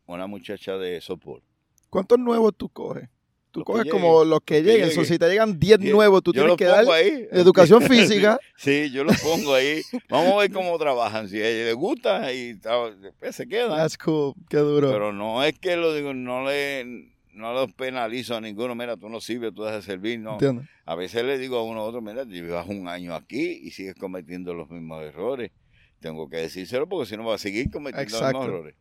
[0.07, 1.43] una muchacha de softball.
[1.90, 3.09] ¿Cuántos nuevos tú coges?
[3.50, 4.88] Tú Los coges como los que lleguen.
[4.90, 5.05] Lleguen.
[5.05, 7.26] si te llegan 10 Yo- nuevos, tú yo tienes que dar ahí.
[7.33, 8.38] educación física.
[8.57, 9.83] Sí, yo los pongo ahí.
[10.09, 11.29] Vamos a ver cómo trabajan.
[11.29, 13.76] Si a ellos les gusta y después se quedan.
[13.76, 14.35] That's cool.
[14.48, 14.88] Qué duro.
[14.92, 18.76] Pero no es que lo digo, no le no los penalizo a ninguno.
[18.76, 20.20] Mira, tú no sirves, tú dejas de servir.
[20.20, 20.38] No.
[20.85, 23.94] A veces le digo a uno a otro, mira, llevas un año aquí y sigues
[23.96, 25.50] cometiendo los mismos errores.
[25.98, 28.74] Tengo que decírselo porque si no va a seguir cometiendo los mismos errores.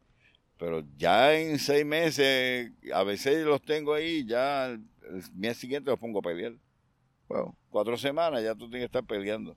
[0.59, 4.83] Pero ya en seis meses, a veces los tengo ahí, ya el
[5.33, 6.53] mes siguiente los pongo a pelear.
[7.29, 7.55] Wow.
[7.69, 9.55] Cuatro semanas ya tú tienes que estar peleando.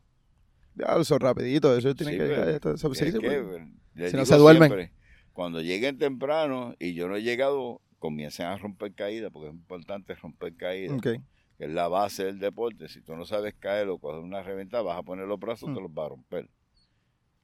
[0.76, 1.76] Ya, eso rapidito.
[1.76, 2.48] Eso tiene Sí, que pero llegar.
[2.54, 3.62] esto- eso- sí, Es sí, que, pues.
[3.94, 4.68] les Si no se duermen.
[4.70, 4.92] siempre,
[5.32, 10.14] cuando lleguen temprano y yo no he llegado, comiencen a romper caídas, porque es importante
[10.14, 11.20] romper caídas, que
[11.58, 12.88] es la base del deporte.
[12.88, 15.74] Si tú no sabes caer o coger una reventada, vas a poner los brazos, Mm.
[15.74, 16.48] te los vas a romper.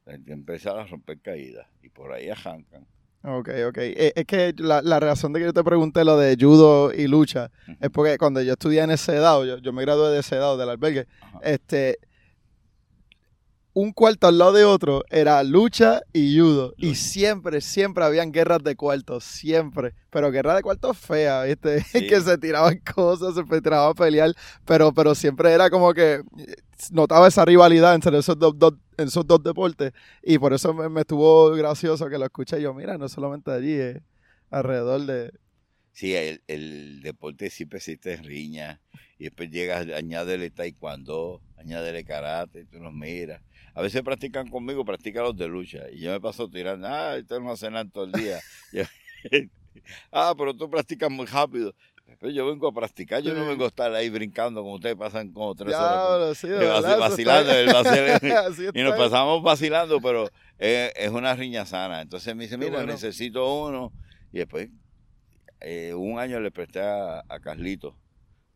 [0.07, 2.87] Hay que empezar a romper caídas y por ahí arrancan.
[3.25, 3.79] Ok, ok.
[3.79, 7.09] Eh, Es que la, la razón de que yo te pregunté lo de judo y
[7.09, 7.51] lucha
[7.81, 10.57] es porque cuando yo estudié en ese dado, yo, yo me gradué de ese dado
[10.57, 11.07] del albergue,
[11.43, 11.99] este,
[13.81, 16.75] un cuarto al lado de otro era lucha y judo.
[16.79, 19.95] Y siempre, siempre habían guerras de cuartos, siempre.
[20.11, 21.85] Pero guerras de cuartos feas, ¿viste?
[21.85, 22.07] Sí.
[22.07, 24.33] que se tiraban cosas, se tiraban a pelear,
[24.65, 26.55] pero, pero siempre era como que eh,
[26.93, 29.93] notaba esa rivalidad entre esos dos, dos- esos dos deportes.
[30.23, 33.73] Y por eso me, me estuvo gracioso que lo escuché yo, mira, no solamente allí,
[33.75, 34.01] eh,
[34.51, 35.33] alrededor de...
[35.93, 38.81] Sí, el, el deporte siempre existe en riña
[39.19, 43.43] y después llegas, añádele taekwondo, añádele karate, tú los miras.
[43.75, 47.43] A veces practican conmigo, practican los de lucha y yo me paso tirando, ah, ustedes
[47.43, 48.41] no hacen nada todo el día.
[50.13, 51.75] Ah, pero tú practicas muy rápido.
[52.21, 55.31] Pero yo vengo a practicar, yo no vengo a estar ahí brincando como ustedes pasan
[55.31, 56.09] como tres horas.
[56.09, 57.53] Diablo, sí, verdad, vacilando,
[58.75, 60.29] Y nos pasamos vacilando, pero
[60.59, 62.01] es, es una riña sana.
[62.01, 62.93] Entonces me dice, mira, bueno.
[62.93, 63.93] necesito uno.
[64.33, 64.69] Y después,
[65.61, 67.95] eh, un año le presté a, a Carlito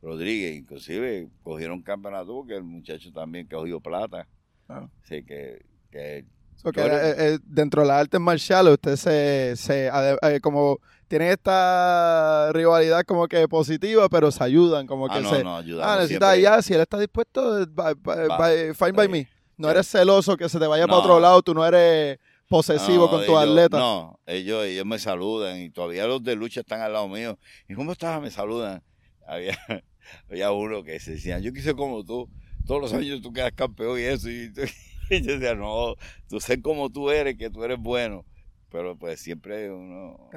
[0.00, 0.56] Rodríguez.
[0.56, 4.26] Inclusive cogieron campeonato porque el muchacho también cogió plata.
[4.72, 4.88] Ah.
[5.04, 6.24] Así que, que
[6.56, 11.28] So que, eh, eh, dentro de las artes marciales, usted se, se eh, como tienen
[11.30, 15.58] esta rivalidad como que positiva, pero se ayudan, como que ah, no, se, no, ah,
[15.58, 16.48] ayudamos necesita siempre.
[16.50, 19.12] allá, si él está dispuesto, by- by- Va, by- fine by sí.
[19.12, 19.28] me.
[19.58, 19.72] No Sí.
[19.72, 21.02] eres celoso que se te vaya para No.
[21.02, 23.78] otro lado, tú no eres posesivo No, con tu ellos- atleta.
[23.78, 27.38] No, ellos, ellos me saludan y todavía los de lucha están al lado mío.
[27.68, 28.20] ¿Y cómo estás?
[28.20, 28.82] Me saludan.
[29.26, 29.56] Había,
[30.30, 32.28] había uno que se decía, yo quise como tú,
[32.66, 34.30] todos los años tú quedas campeón y eso.
[34.30, 34.62] Y, tú-
[35.10, 35.94] y yo decía, no,
[36.28, 38.24] tú sé como tú eres, que tú eres bueno.
[38.70, 40.30] Pero pues siempre uno,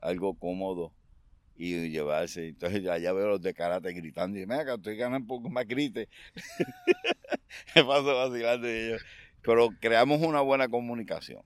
[0.00, 0.94] algo cómodo
[1.54, 2.48] y llevarse.
[2.48, 5.66] Entonces allá veo los de karate gritando y me acá estoy ganando un poco más
[5.66, 6.08] grite.
[7.74, 8.96] me paso vacilando y yo.
[9.42, 11.42] Pero creamos una buena comunicación.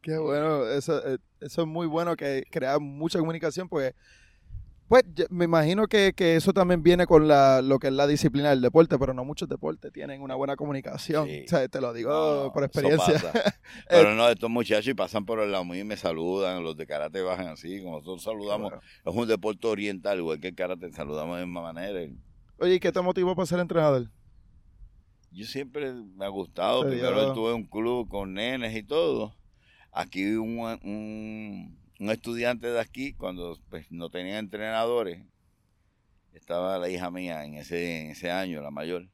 [0.00, 3.94] Qué bueno, eso, eh, eso es muy bueno que crea mucha comunicación porque,
[4.92, 8.50] pues, me imagino que, que eso también viene con la, lo que es la disciplina
[8.50, 11.26] del deporte, pero no muchos deportes tienen una buena comunicación.
[11.28, 11.44] Sí.
[11.46, 13.32] O sea, te lo digo No, por eso experiencia.
[13.32, 13.58] pasa.
[13.88, 17.22] Pero no, estos muchachos pasan por el lado mío y me saludan, los de karate
[17.22, 21.40] bajan así, como nosotros saludamos, es un deporte oriental, igual que el karate, saludamos de
[21.40, 21.98] la misma manera.
[22.58, 24.10] Oye, ¿y qué te motivó para ser entrenador?
[25.30, 29.34] Yo siempre me ha gustado, primero estuve en un club con nenes y todo.
[29.90, 35.24] Aquí un, un, un estudiante de aquí, cuando pues, no tenía entrenadores,
[36.32, 39.08] estaba la hija mía en ese, en ese año, la mayor,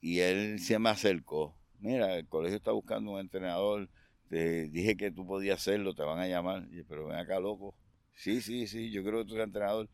[0.00, 1.56] y él se me acercó.
[1.78, 3.88] Mira, el colegio está buscando un entrenador,
[4.28, 6.66] te dije que tú podías hacerlo, te van a llamar.
[6.72, 7.72] Y yo, pero ven acá, loco.
[8.14, 9.88] Sí, sí, sí, yo creo que tú eres entrenador.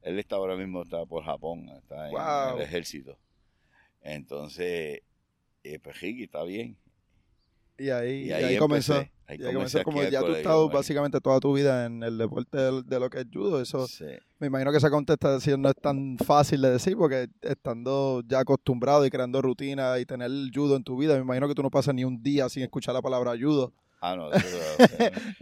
[0.00, 2.56] Él está ahora mismo, está por Japón, está en Wow.
[2.56, 3.18] el ejército.
[4.00, 5.02] Entonces,
[5.64, 6.78] eh, pues Ricky, está bien.
[7.78, 8.94] Y ahí, Y y ahí comenzó.
[9.26, 12.18] ahí Y ahí comenzó como ya tú has estado básicamente toda tu vida en el
[12.18, 13.60] deporte de, de lo que es judo.
[13.60, 14.04] Eso Sí.
[14.38, 19.04] me imagino que esa contestación no es tan fácil de decir porque estando ya acostumbrado
[19.06, 21.70] y creando rutina y tener el judo en tu vida, me imagino que tú no
[21.70, 23.72] pasas ni un día sin escuchar la palabra judo.
[24.04, 24.58] Ah, no, eso,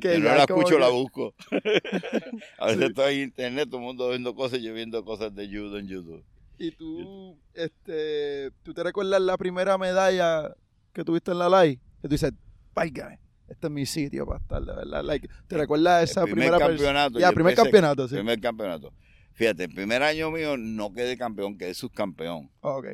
[0.01, 1.35] Que yo no la escucho, que- la busco.
[2.59, 2.85] A veces Sí.
[2.87, 6.23] estoy en internet, todo el mundo viendo cosas, yo viendo cosas de judo en judo.
[6.59, 10.55] Y tú, este, ¿tú te recuerdas la primera medalla
[10.93, 11.81] que tuviste en la live?
[12.01, 12.33] Que tú dices,
[12.75, 15.05] válgame, este es mi sitio para estar, de verdad.
[15.05, 17.19] Like, ¿Te recuerdas esa primer primera campeonato.
[17.19, 18.15] Ya, primer empecé- campeonato, sí.
[18.15, 18.93] Primer campeonato.
[19.33, 22.51] Fíjate, el primer año mío no quedé campeón, quedé subcampeón.
[22.61, 22.87] Ok.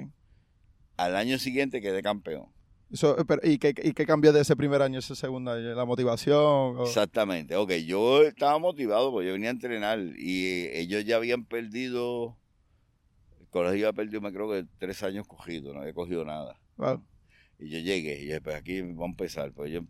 [0.96, 2.46] Al año siguiente quedé campeón.
[2.90, 5.74] Eso, pero, ¿y, qué, ¿Y qué cambió de ese primer año a ese segundo año?
[5.74, 6.36] ¿La motivación?
[6.78, 7.56] o- Exactamente.
[7.56, 12.36] Ok, yo estaba motivado porque yo venía a entrenar y eh, ellos ya habían perdido,
[13.40, 16.60] el colegio había perdido, me creo que tres años cogidos, no había cogido nada.
[16.76, 17.02] Wow.
[17.58, 19.52] Y yo llegué y dije, pues aquí vamos a empezar.
[19.52, 19.80] Pues yo,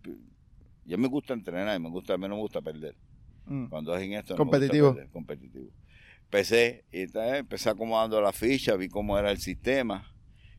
[0.84, 2.96] yo me gusta entrenar, me gusta, a mí no me gusta perder.
[3.46, 3.66] Mm.
[3.66, 4.94] Cuando hacen esto, no me gusta Competitivo.
[4.94, 5.70] perder, competitivo.
[6.24, 10.12] Empecé, y entonces empecé acomodando la ficha, vi cómo era el sistema.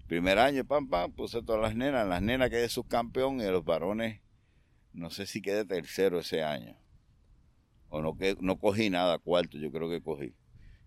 [0.07, 2.07] Primer año, pam, pam, puse todas las nenas.
[2.07, 4.21] Las nenas quedé subcampeón y los varones,
[4.93, 6.77] no sé si quedé tercero ese año.
[7.89, 10.33] O no, que, no cogí nada, cuarto, yo creo que cogí.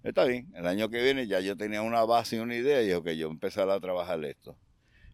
[0.02, 2.84] Está bien, el año que viene ya yo tenía una base y una idea y
[2.84, 4.56] dije, ok, yo empecé a trabajar esto.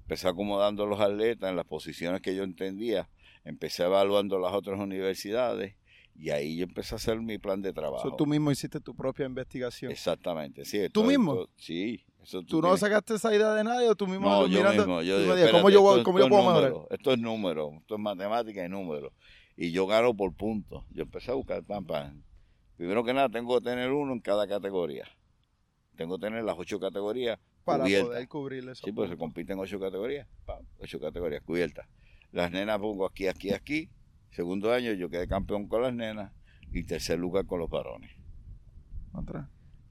[0.06, 3.08] Empecé acomodando los atletas en las posiciones que yo entendía.
[3.44, 5.74] Empecé evaluando las otras universidades
[6.14, 8.08] y ahí yo empecé a hacer mi plan de trabajo.
[8.10, 9.90] So, tú mismo hiciste tu propia investigación.
[9.90, 10.88] Exactamente, sí.
[10.90, 11.48] ¿Tú mismo?
[11.56, 12.04] sí.
[12.22, 14.82] Eso ¿Tú no tienes- sacaste esa idea de nadie o tú mismo No, yo mirando?
[14.86, 15.02] mismo.
[15.02, 16.70] Yo tú digo, ¿Cómo yo, esto- cómo yo puedo mejorar?
[16.72, 19.12] número, Esto es número, esto es matemática y número.
[19.56, 20.84] Y yo gano por puntos.
[20.90, 22.22] Yo empecé a buscar pam, pam.
[22.76, 25.04] Primero que nada, tengo que tener uno en cada categoría.
[25.96, 28.08] Tengo que tener las ocho categorías Para cubiertas.
[28.08, 28.84] poder cubrir eso.
[28.84, 30.28] Sí, pues se compiten ocho categorías.
[30.78, 31.88] ocho categorías cubiertas.
[32.30, 33.90] Las nenas pongo aquí, aquí, aquí.
[34.30, 36.32] Segundo año yo quedé campeón con las nenas
[36.72, 38.12] y tercer lugar con los varones.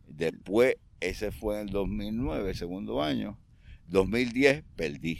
[0.08, 3.38] Después, ese fue en el 2009, segundo año.
[3.88, 5.20] 2010, perdí.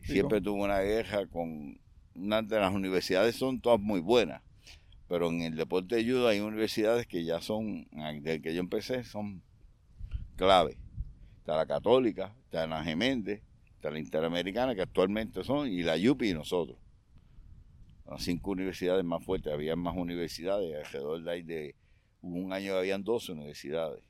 [0.00, 1.78] Siempre tuve una guerra con
[2.14, 4.42] una de las universidades, son todas muy buenas.
[5.08, 7.86] Pero en el deporte de judo hay universidades que ya son,
[8.22, 9.42] desde que yo empecé, son
[10.36, 10.78] clave.
[11.42, 13.42] Está la Católica, está la Geméndez,
[13.74, 16.78] está la Interamericana, que actualmente son, y la YUPI y nosotros.
[18.08, 21.74] Las cinco universidades más fuertes, había más universidades, alrededor de ahí de
[22.20, 24.04] un año habían 12 universidades.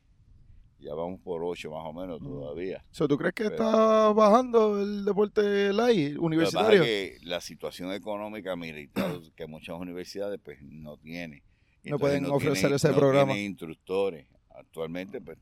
[0.79, 2.25] Ya vamos por ocho más o menos Mm.
[2.25, 2.85] todavía.
[2.91, 5.41] So, ¿Tú crees que Pero- está bajando el deporte
[5.73, 6.83] Lo que pasa universitario?
[6.83, 8.93] es que la situación económica militar
[9.37, 11.43] que muchas universidades pues no tienen.
[11.85, 13.33] No pueden ofrecer tienen- ese no programa.
[13.33, 14.27] tienen instructores.
[14.51, 15.39] Actualmente pues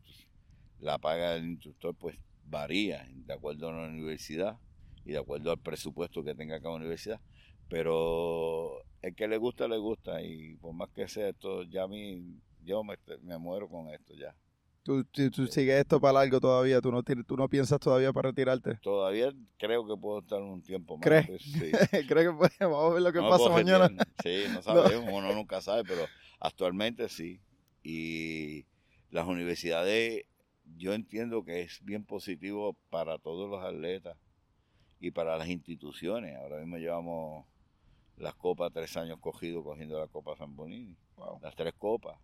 [0.80, 4.58] la paga del instructor pues varía de acuerdo a la universidad
[5.04, 7.20] y de acuerdo al presupuesto que tenga cada universidad.
[7.68, 11.88] Pero el que le gusta, le gusta y por más que sea esto, ya a
[11.88, 12.22] mí,
[12.64, 14.34] yo me, me muero con esto ya.
[14.82, 18.12] Tú, tú, tú sigues esto para largo todavía, tú no, tienes- tú no piensas todavía
[18.12, 18.76] para retirarte.
[18.82, 21.04] Todavía creo que puedo estar un tiempo más.
[21.04, 21.26] ¿Crees?
[21.26, 21.70] pues, sí.
[22.08, 23.88] ¿Crees que puede- vamos a ver lo que No pasa puedo mañana?
[23.88, 24.08] retirar.
[24.22, 26.06] Sí, no sabemos, uno nunca sabe, pero
[26.40, 27.40] actualmente sí.
[27.82, 28.64] Y
[29.10, 30.24] las universidades,
[30.76, 34.16] yo entiendo que es bien positivo para todos los atletas
[35.00, 36.37] y para las instituciones.
[36.37, 37.46] Ahora mismo llevamos
[38.16, 41.40] las copas tres años cogidos cogiendo la Copa San Bonini, Wow.
[41.42, 42.18] las tres copas.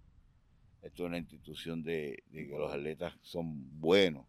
[0.83, 4.27] Esto es una institución de, de que los atletas son buenos.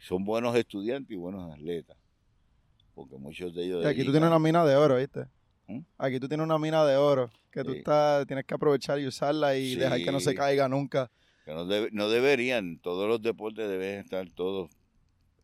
[0.00, 1.96] Son buenos estudiantes y buenos atletas.
[2.94, 3.86] Porque muchos de ellos...
[3.86, 5.26] Aquí tú tienes una mina de oro, ¿viste?
[5.66, 5.80] ¿Mm?
[5.98, 7.78] Aquí tú tienes una mina de oro que tú Sí.
[7.78, 9.76] estás, tienes que aprovechar y usarla y Sí.
[9.76, 11.10] dejar que no se caiga nunca.
[11.44, 14.70] Que no, no deberían, todos los deportes deben estar todos,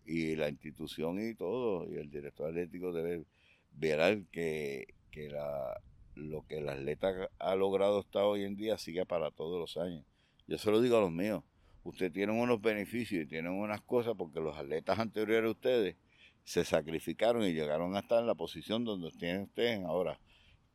[0.04, 3.24] y la institución y todo, y el director atlético debe
[3.72, 5.80] ver que, que la,
[6.14, 10.04] lo que el atleta ha logrado hasta hoy en día siga para todos los años.
[10.46, 11.42] Yo se lo digo a los míos,
[11.84, 15.96] ustedes tienen unos beneficios y tienen unas cosas porque los atletas anteriores a ustedes
[16.44, 20.18] se sacrificaron y llegaron a estar en la posición donde tienen ustedes ahora.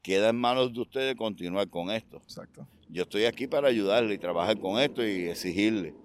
[0.03, 2.67] Queda en manos de ustedes continuar con esto Exacto.
[2.89, 5.95] yo estoy aquí para ayudarle y trabajar con esto y exigirle.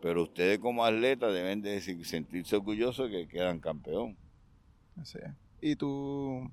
[0.00, 4.16] Pero ustedes como atletas deben de se- sentirse orgullosos de que quedan campeón.
[5.00, 5.30] Así es.
[5.60, 6.50] Y tú,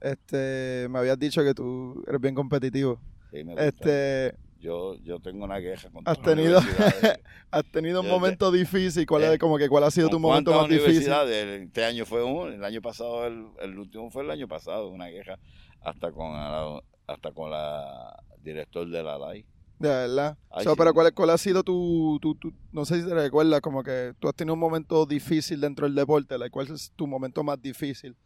[0.00, 2.98] este, me habías dicho que tú eres bien competitivo.
[3.30, 3.66] Sí, me gusta.
[3.68, 6.58] Este, yo, yo tengo una queja con has tenido,
[7.52, 9.06] has tenido un Yo- momento difícil.
[9.06, 11.12] ¿Cuál Eh, es, como que cuál ha sido tu ¿Con momento más difícil?
[11.12, 15.08] Este año fue uno, el año pasado, el, el último fue el año pasado, una
[15.08, 15.38] queja
[15.84, 19.46] hasta con la, hasta con la director de la LAI.
[19.78, 20.38] De verdad.
[20.50, 20.76] Ay, So, sí.
[20.78, 24.14] Pero ¿cuál, cuál ha sido tu, tu, tu- no sé si te recuerdas, como que
[24.20, 27.60] tú has tenido un momento difícil dentro del deporte, like, ¿cuál es tu momento más
[27.60, 28.16] difícil?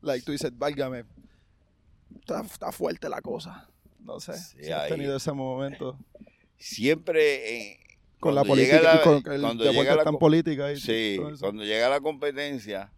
[0.00, 1.04] Like, tú dices, válgame,
[2.20, 3.68] está, está fuerte la cosa.
[3.98, 5.98] No sé, Sí, si has tenido ese momento
[6.56, 7.78] Siempre eh,
[8.20, 11.16] con la llega política, la- con el cuando llega la tan co- política y Sí,
[11.18, 11.44] todo eso.
[11.46, 12.92] cuando llega la competencia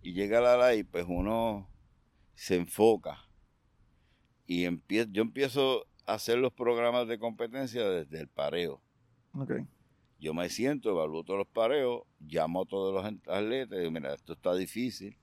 [0.00, 1.70] y llega la ley, pues uno
[2.34, 3.23] se enfoca
[4.46, 8.80] y empie- yo empiezo a hacer los programas de competencia desde el pareo.
[9.32, 9.52] Ok.
[10.20, 14.14] Yo me siento, evalúo todos los pareos, llamo a todos los atletas y digo, mira,
[14.14, 15.18] esto está difícil,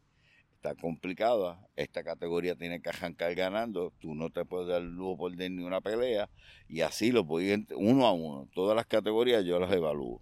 [0.56, 5.36] está complicada, esta categoría tiene que arrancar ganando, tú no te puedes dar lujo por
[5.36, 6.30] ni una pelea,
[6.68, 8.48] y así lo voy uno a uno.
[8.54, 10.22] Todas las categorías yo las evalúo.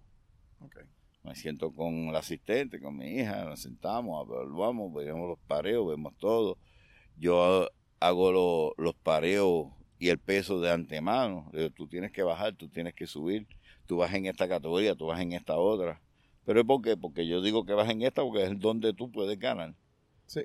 [0.60, 0.76] Ok.
[1.24, 6.14] Me siento con el asistente, con mi hija, nos sentamos, evaluamos, vemos los pareos, vemos
[6.16, 6.56] todo.
[7.18, 7.68] Yo
[8.00, 9.66] hago lo- los pareos
[9.98, 11.50] y el peso de antemano.
[11.76, 13.46] Tú tienes que bajar, tú tienes que subir,
[13.86, 16.00] tú vas en esta categoría, tú vas en esta otra.
[16.46, 16.96] ¿Pero por qué?
[16.96, 19.74] Porque yo digo que vas en esta porque es donde tú puedes ganar.
[20.26, 20.40] Sí.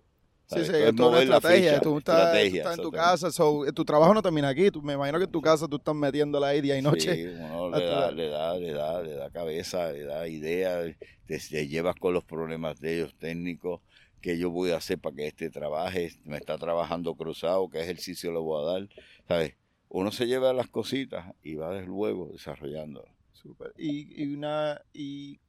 [0.47, 0.67] Sí, ¿Sabes?
[0.67, 1.69] sí, es toda una estrategia.
[1.71, 4.69] ficha, tú estás, tú estrategia, estás en tu casa, so, tu trabajo no termina aquí.
[4.69, 7.15] Tú- me imagino que en tu casa tú estás metiéndola ahí día y noche.
[7.15, 10.95] Sí, a le da, le da, le da, le da cabeza, le da ideas,
[11.25, 13.81] te, te llevas con los problemas de ellos técnicos,
[14.25, 18.31] qué yo voy a hacer para que este trabaje, me está trabajando cruzado, qué ejercicio
[18.31, 18.89] le voy a dar,
[19.27, 19.53] ¿sabes?
[19.87, 23.05] Uno se lleva las cositas y va desde luego desarrollando.
[23.33, 23.71] Súper.
[23.77, 25.39] Y, y una y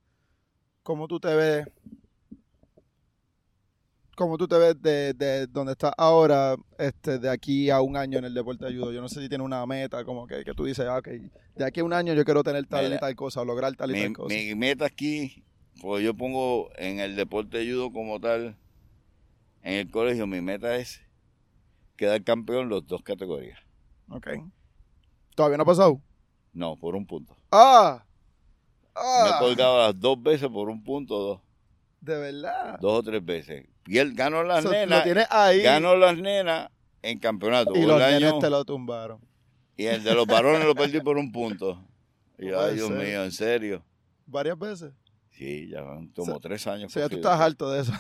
[0.83, 1.67] cómo tú te ves
[4.15, 8.19] cómo tú te ves de, de donde estás ahora este de aquí a un año
[8.19, 10.53] en el deporte de judo yo no sé si tienes una meta como que, que
[10.53, 11.09] tú dices ah, ok,
[11.55, 13.91] de aquí a un año yo quiero tener tal y tal cosa o lograr tal
[13.91, 15.45] y Mi, tal cosa mi meta aquí,
[15.81, 18.57] pues yo pongo en el deporte de judo como tal,
[19.67, 21.01] en el colegio, mi meta es
[21.97, 23.59] quedar campeón los dos categorías.
[24.09, 24.29] Ok.
[25.35, 26.01] todavía no ha pasado
[26.53, 27.37] No, por un punto.
[27.51, 28.05] ah
[28.95, 31.41] Me he ah colgado las dos veces por un punto, dos.
[32.01, 33.67] de verdad dos o tres veces.
[33.87, 36.71] Y él ganó las So, lo nenas, tienes ahí ganó las nenas
[37.03, 37.73] en campeonato.
[37.77, 39.21] y los el nenes año- te lo tumbaron
[39.77, 41.85] y el de los varones lo perdí por un punto.
[42.39, 43.83] Y ay, Dios mío, en serio.
[44.27, 44.93] varias veces
[45.37, 46.87] Sí, ya van como tres años.
[46.87, 47.93] o sea ya tú estás harto de eso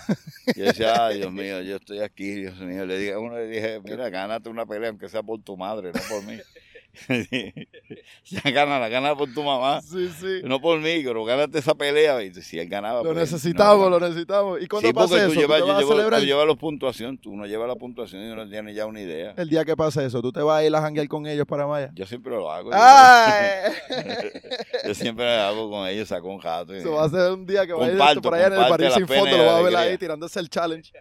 [0.56, 2.86] Yo decía, ay, Dios mío, yo estoy aquí, Dios mío.
[2.86, 5.92] Le dije, a uno le dije, mira, gánate una pelea, aunque sea por tu madre,
[5.92, 6.38] no por mí.
[8.24, 9.80] ya gánala, gana por tu mamá.
[9.82, 12.22] sí sí No por mí, pero gánate esa pelea.
[12.22, 12.98] Y si él ganaba.
[13.02, 14.60] Lo pues, necesitamos, no, lo necesitamos.
[14.62, 15.28] ¿Y cuando Sí, pasa tú eso?
[15.28, 16.20] ¿Tú llevas, yo vas a llevo- celebrar?
[16.20, 19.34] tú llevas la puntuación, tú no llevas la puntuación y no tienes ya una idea.
[19.36, 21.66] El día que pasa eso, ¿tú te vas a ir a janguear con ellos para
[21.66, 21.90] Maya?
[21.94, 22.70] Yo siempre lo hago.
[22.72, 23.72] ¡Ay!
[24.86, 26.74] Yo siempre lo hago con ellos, saco un jato.
[26.74, 28.52] y- Eso va a ser un día que va a ir Comparto, por allá en
[28.54, 30.92] el París la sin y lo la va a ver ahí tirándose el challenge.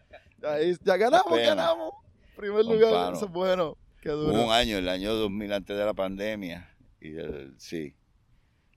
[0.43, 1.91] Ahí, ya ganamos, ganamos.
[2.36, 3.78] Primer lugar, eso es bueno.
[4.06, 4.45] Qué Hubo duro.
[4.45, 6.70] un año, el año 2000, antes de la pandemia,
[7.01, 7.95] y el, sí,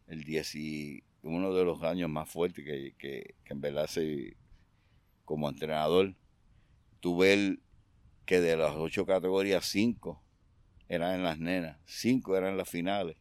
[0.07, 4.39] el 10 y uno de los años más fuertes que, que, que en verdad se,
[5.27, 6.15] como entrenador,
[7.01, 7.61] tuve el
[8.25, 10.23] que de las ocho categorías, cinco
[10.89, 13.19] eran en las nenas, cinco eran en las finales.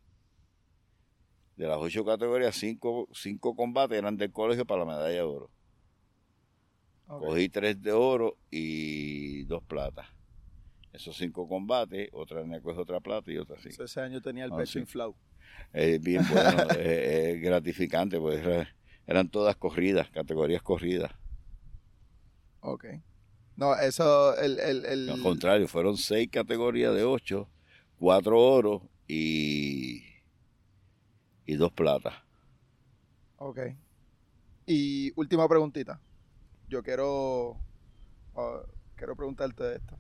[1.58, 5.51] De las ocho categorías, cinco, cinco combates eran del colegio para la medalla de oro.
[7.05, 10.16] Cogí tres de oro y dos platas.
[10.98, 13.58] Esos cinco combates, otra coge otra plata y otra.
[13.70, 14.80] So, ese año tenía el Ah, pecho sí.
[14.80, 15.16] inflado.
[15.74, 18.70] Es bien bueno, es, es gratificante, pues era-
[19.08, 21.12] eran todas corridas, categorías corridas.
[22.62, 22.86] Ok.
[23.58, 27.52] No, eso, el, el, el- Al contrario, fueron seis categorías de ocho,
[27.95, 30.04] cuatro oros y,
[31.45, 32.14] y dos platas.
[33.38, 33.60] Ok.
[34.66, 36.02] Y última preguntita.
[36.68, 37.62] Yo quiero,
[38.36, 38.64] ah,
[38.95, 40.00] quiero preguntarte esto.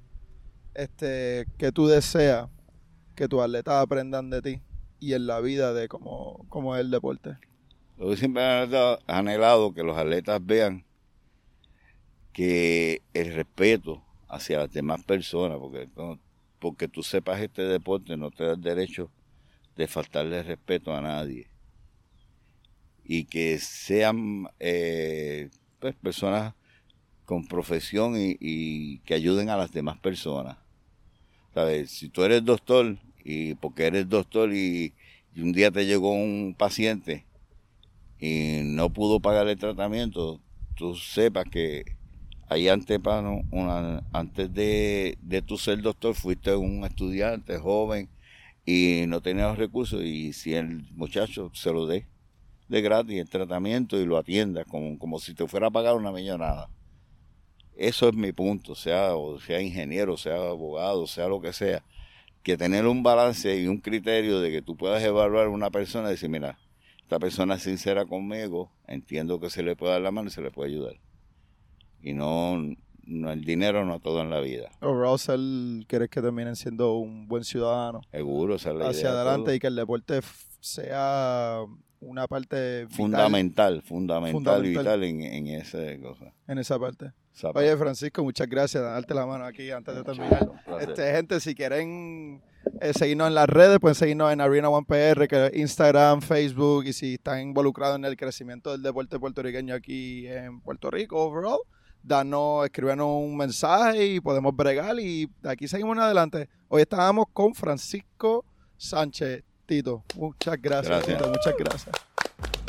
[0.77, 2.49] Este, ¿qué tú deseas
[3.15, 4.61] que tus atletas aprendan de ti
[4.99, 7.35] y en la vida de cómo, cómo es el deporte?
[7.97, 10.85] Yo siempre he anhelado- que los atletas vean
[12.31, 15.89] que el respeto hacia las demás personas, porque,
[16.59, 19.09] porque tú sepas este deporte no te da el derecho
[19.75, 21.47] de faltarle respeto a nadie.
[23.03, 25.49] Y que sean eh,
[25.79, 26.53] pues, personas
[27.25, 30.66] con profesión y que ayuden a las demás personas.
[31.57, 31.89] ¿Sabes?
[31.89, 34.93] Si tú eres doctor y porque eres doctor y,
[35.35, 37.25] un día te llegó un paciente
[38.19, 40.39] y no pudo pagar el tratamiento,
[40.75, 41.97] tú sepas que
[42.47, 48.07] ahí antepano, una, antes de, de tu ser doctor, fuiste un estudiante joven
[48.63, 52.05] y no tenías recursos y si el muchacho se lo dé
[52.67, 56.11] de gratis el tratamiento y lo atienda como, como si te fuera a pagar una
[56.11, 56.69] millonada.
[57.77, 61.83] Eso es mi punto, sea, o sea ingeniero, sea abogado, sea lo que sea,
[62.41, 66.07] que tener un balance y un criterio de que tú puedas evaluar a una persona
[66.07, 66.57] y decir, mira,
[66.99, 70.41] esta persona es sincera conmigo, entiendo que se le puede dar la mano y se
[70.41, 70.95] le puede ayudar.
[72.01, 72.57] Y no,
[73.05, 74.71] no el dinero no todo en la vida.
[74.81, 75.39] Overall, ser,
[75.87, 79.55] quieres que terminen siendo un buen ciudadano Seguro, esa es la hacia idea adelante todo.
[79.55, 80.19] y que el deporte
[80.59, 81.63] sea
[81.99, 86.33] una parte vital fundamental, fundamental, y vital en, en esa cosa.
[86.47, 87.11] en esa parte.
[87.53, 88.83] Oye, Francisco, muchas gracias.
[88.83, 90.49] Darte la mano aquí antes de terminar.
[90.79, 92.41] Este, gente, si quieren
[92.81, 96.85] eh, seguirnos en las redes, pueden seguirnos en Arena One PR, que es Instagram, Facebook,
[96.85, 101.59] y si están involucrados en el crecimiento del deporte puertorriqueño aquí en Puerto Rico, overall,
[102.01, 104.99] danos, escríbenos un mensaje y podemos bregar.
[104.99, 106.49] Y de aquí seguimos en adelante.
[106.69, 108.45] Hoy estábamos con Francisco
[108.77, 110.03] Sánchez Tito.
[110.15, 111.17] Muchas gracias, gracias.
[111.17, 111.29] Tito.
[111.29, 111.95] Muchas gracias.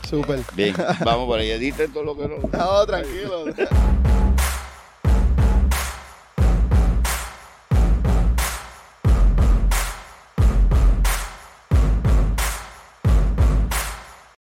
[0.08, 0.40] Súper.
[0.54, 1.50] Bien, vamos por ahí.
[1.52, 2.36] Editen todo lo que no.
[2.36, 3.44] No, tranquilo.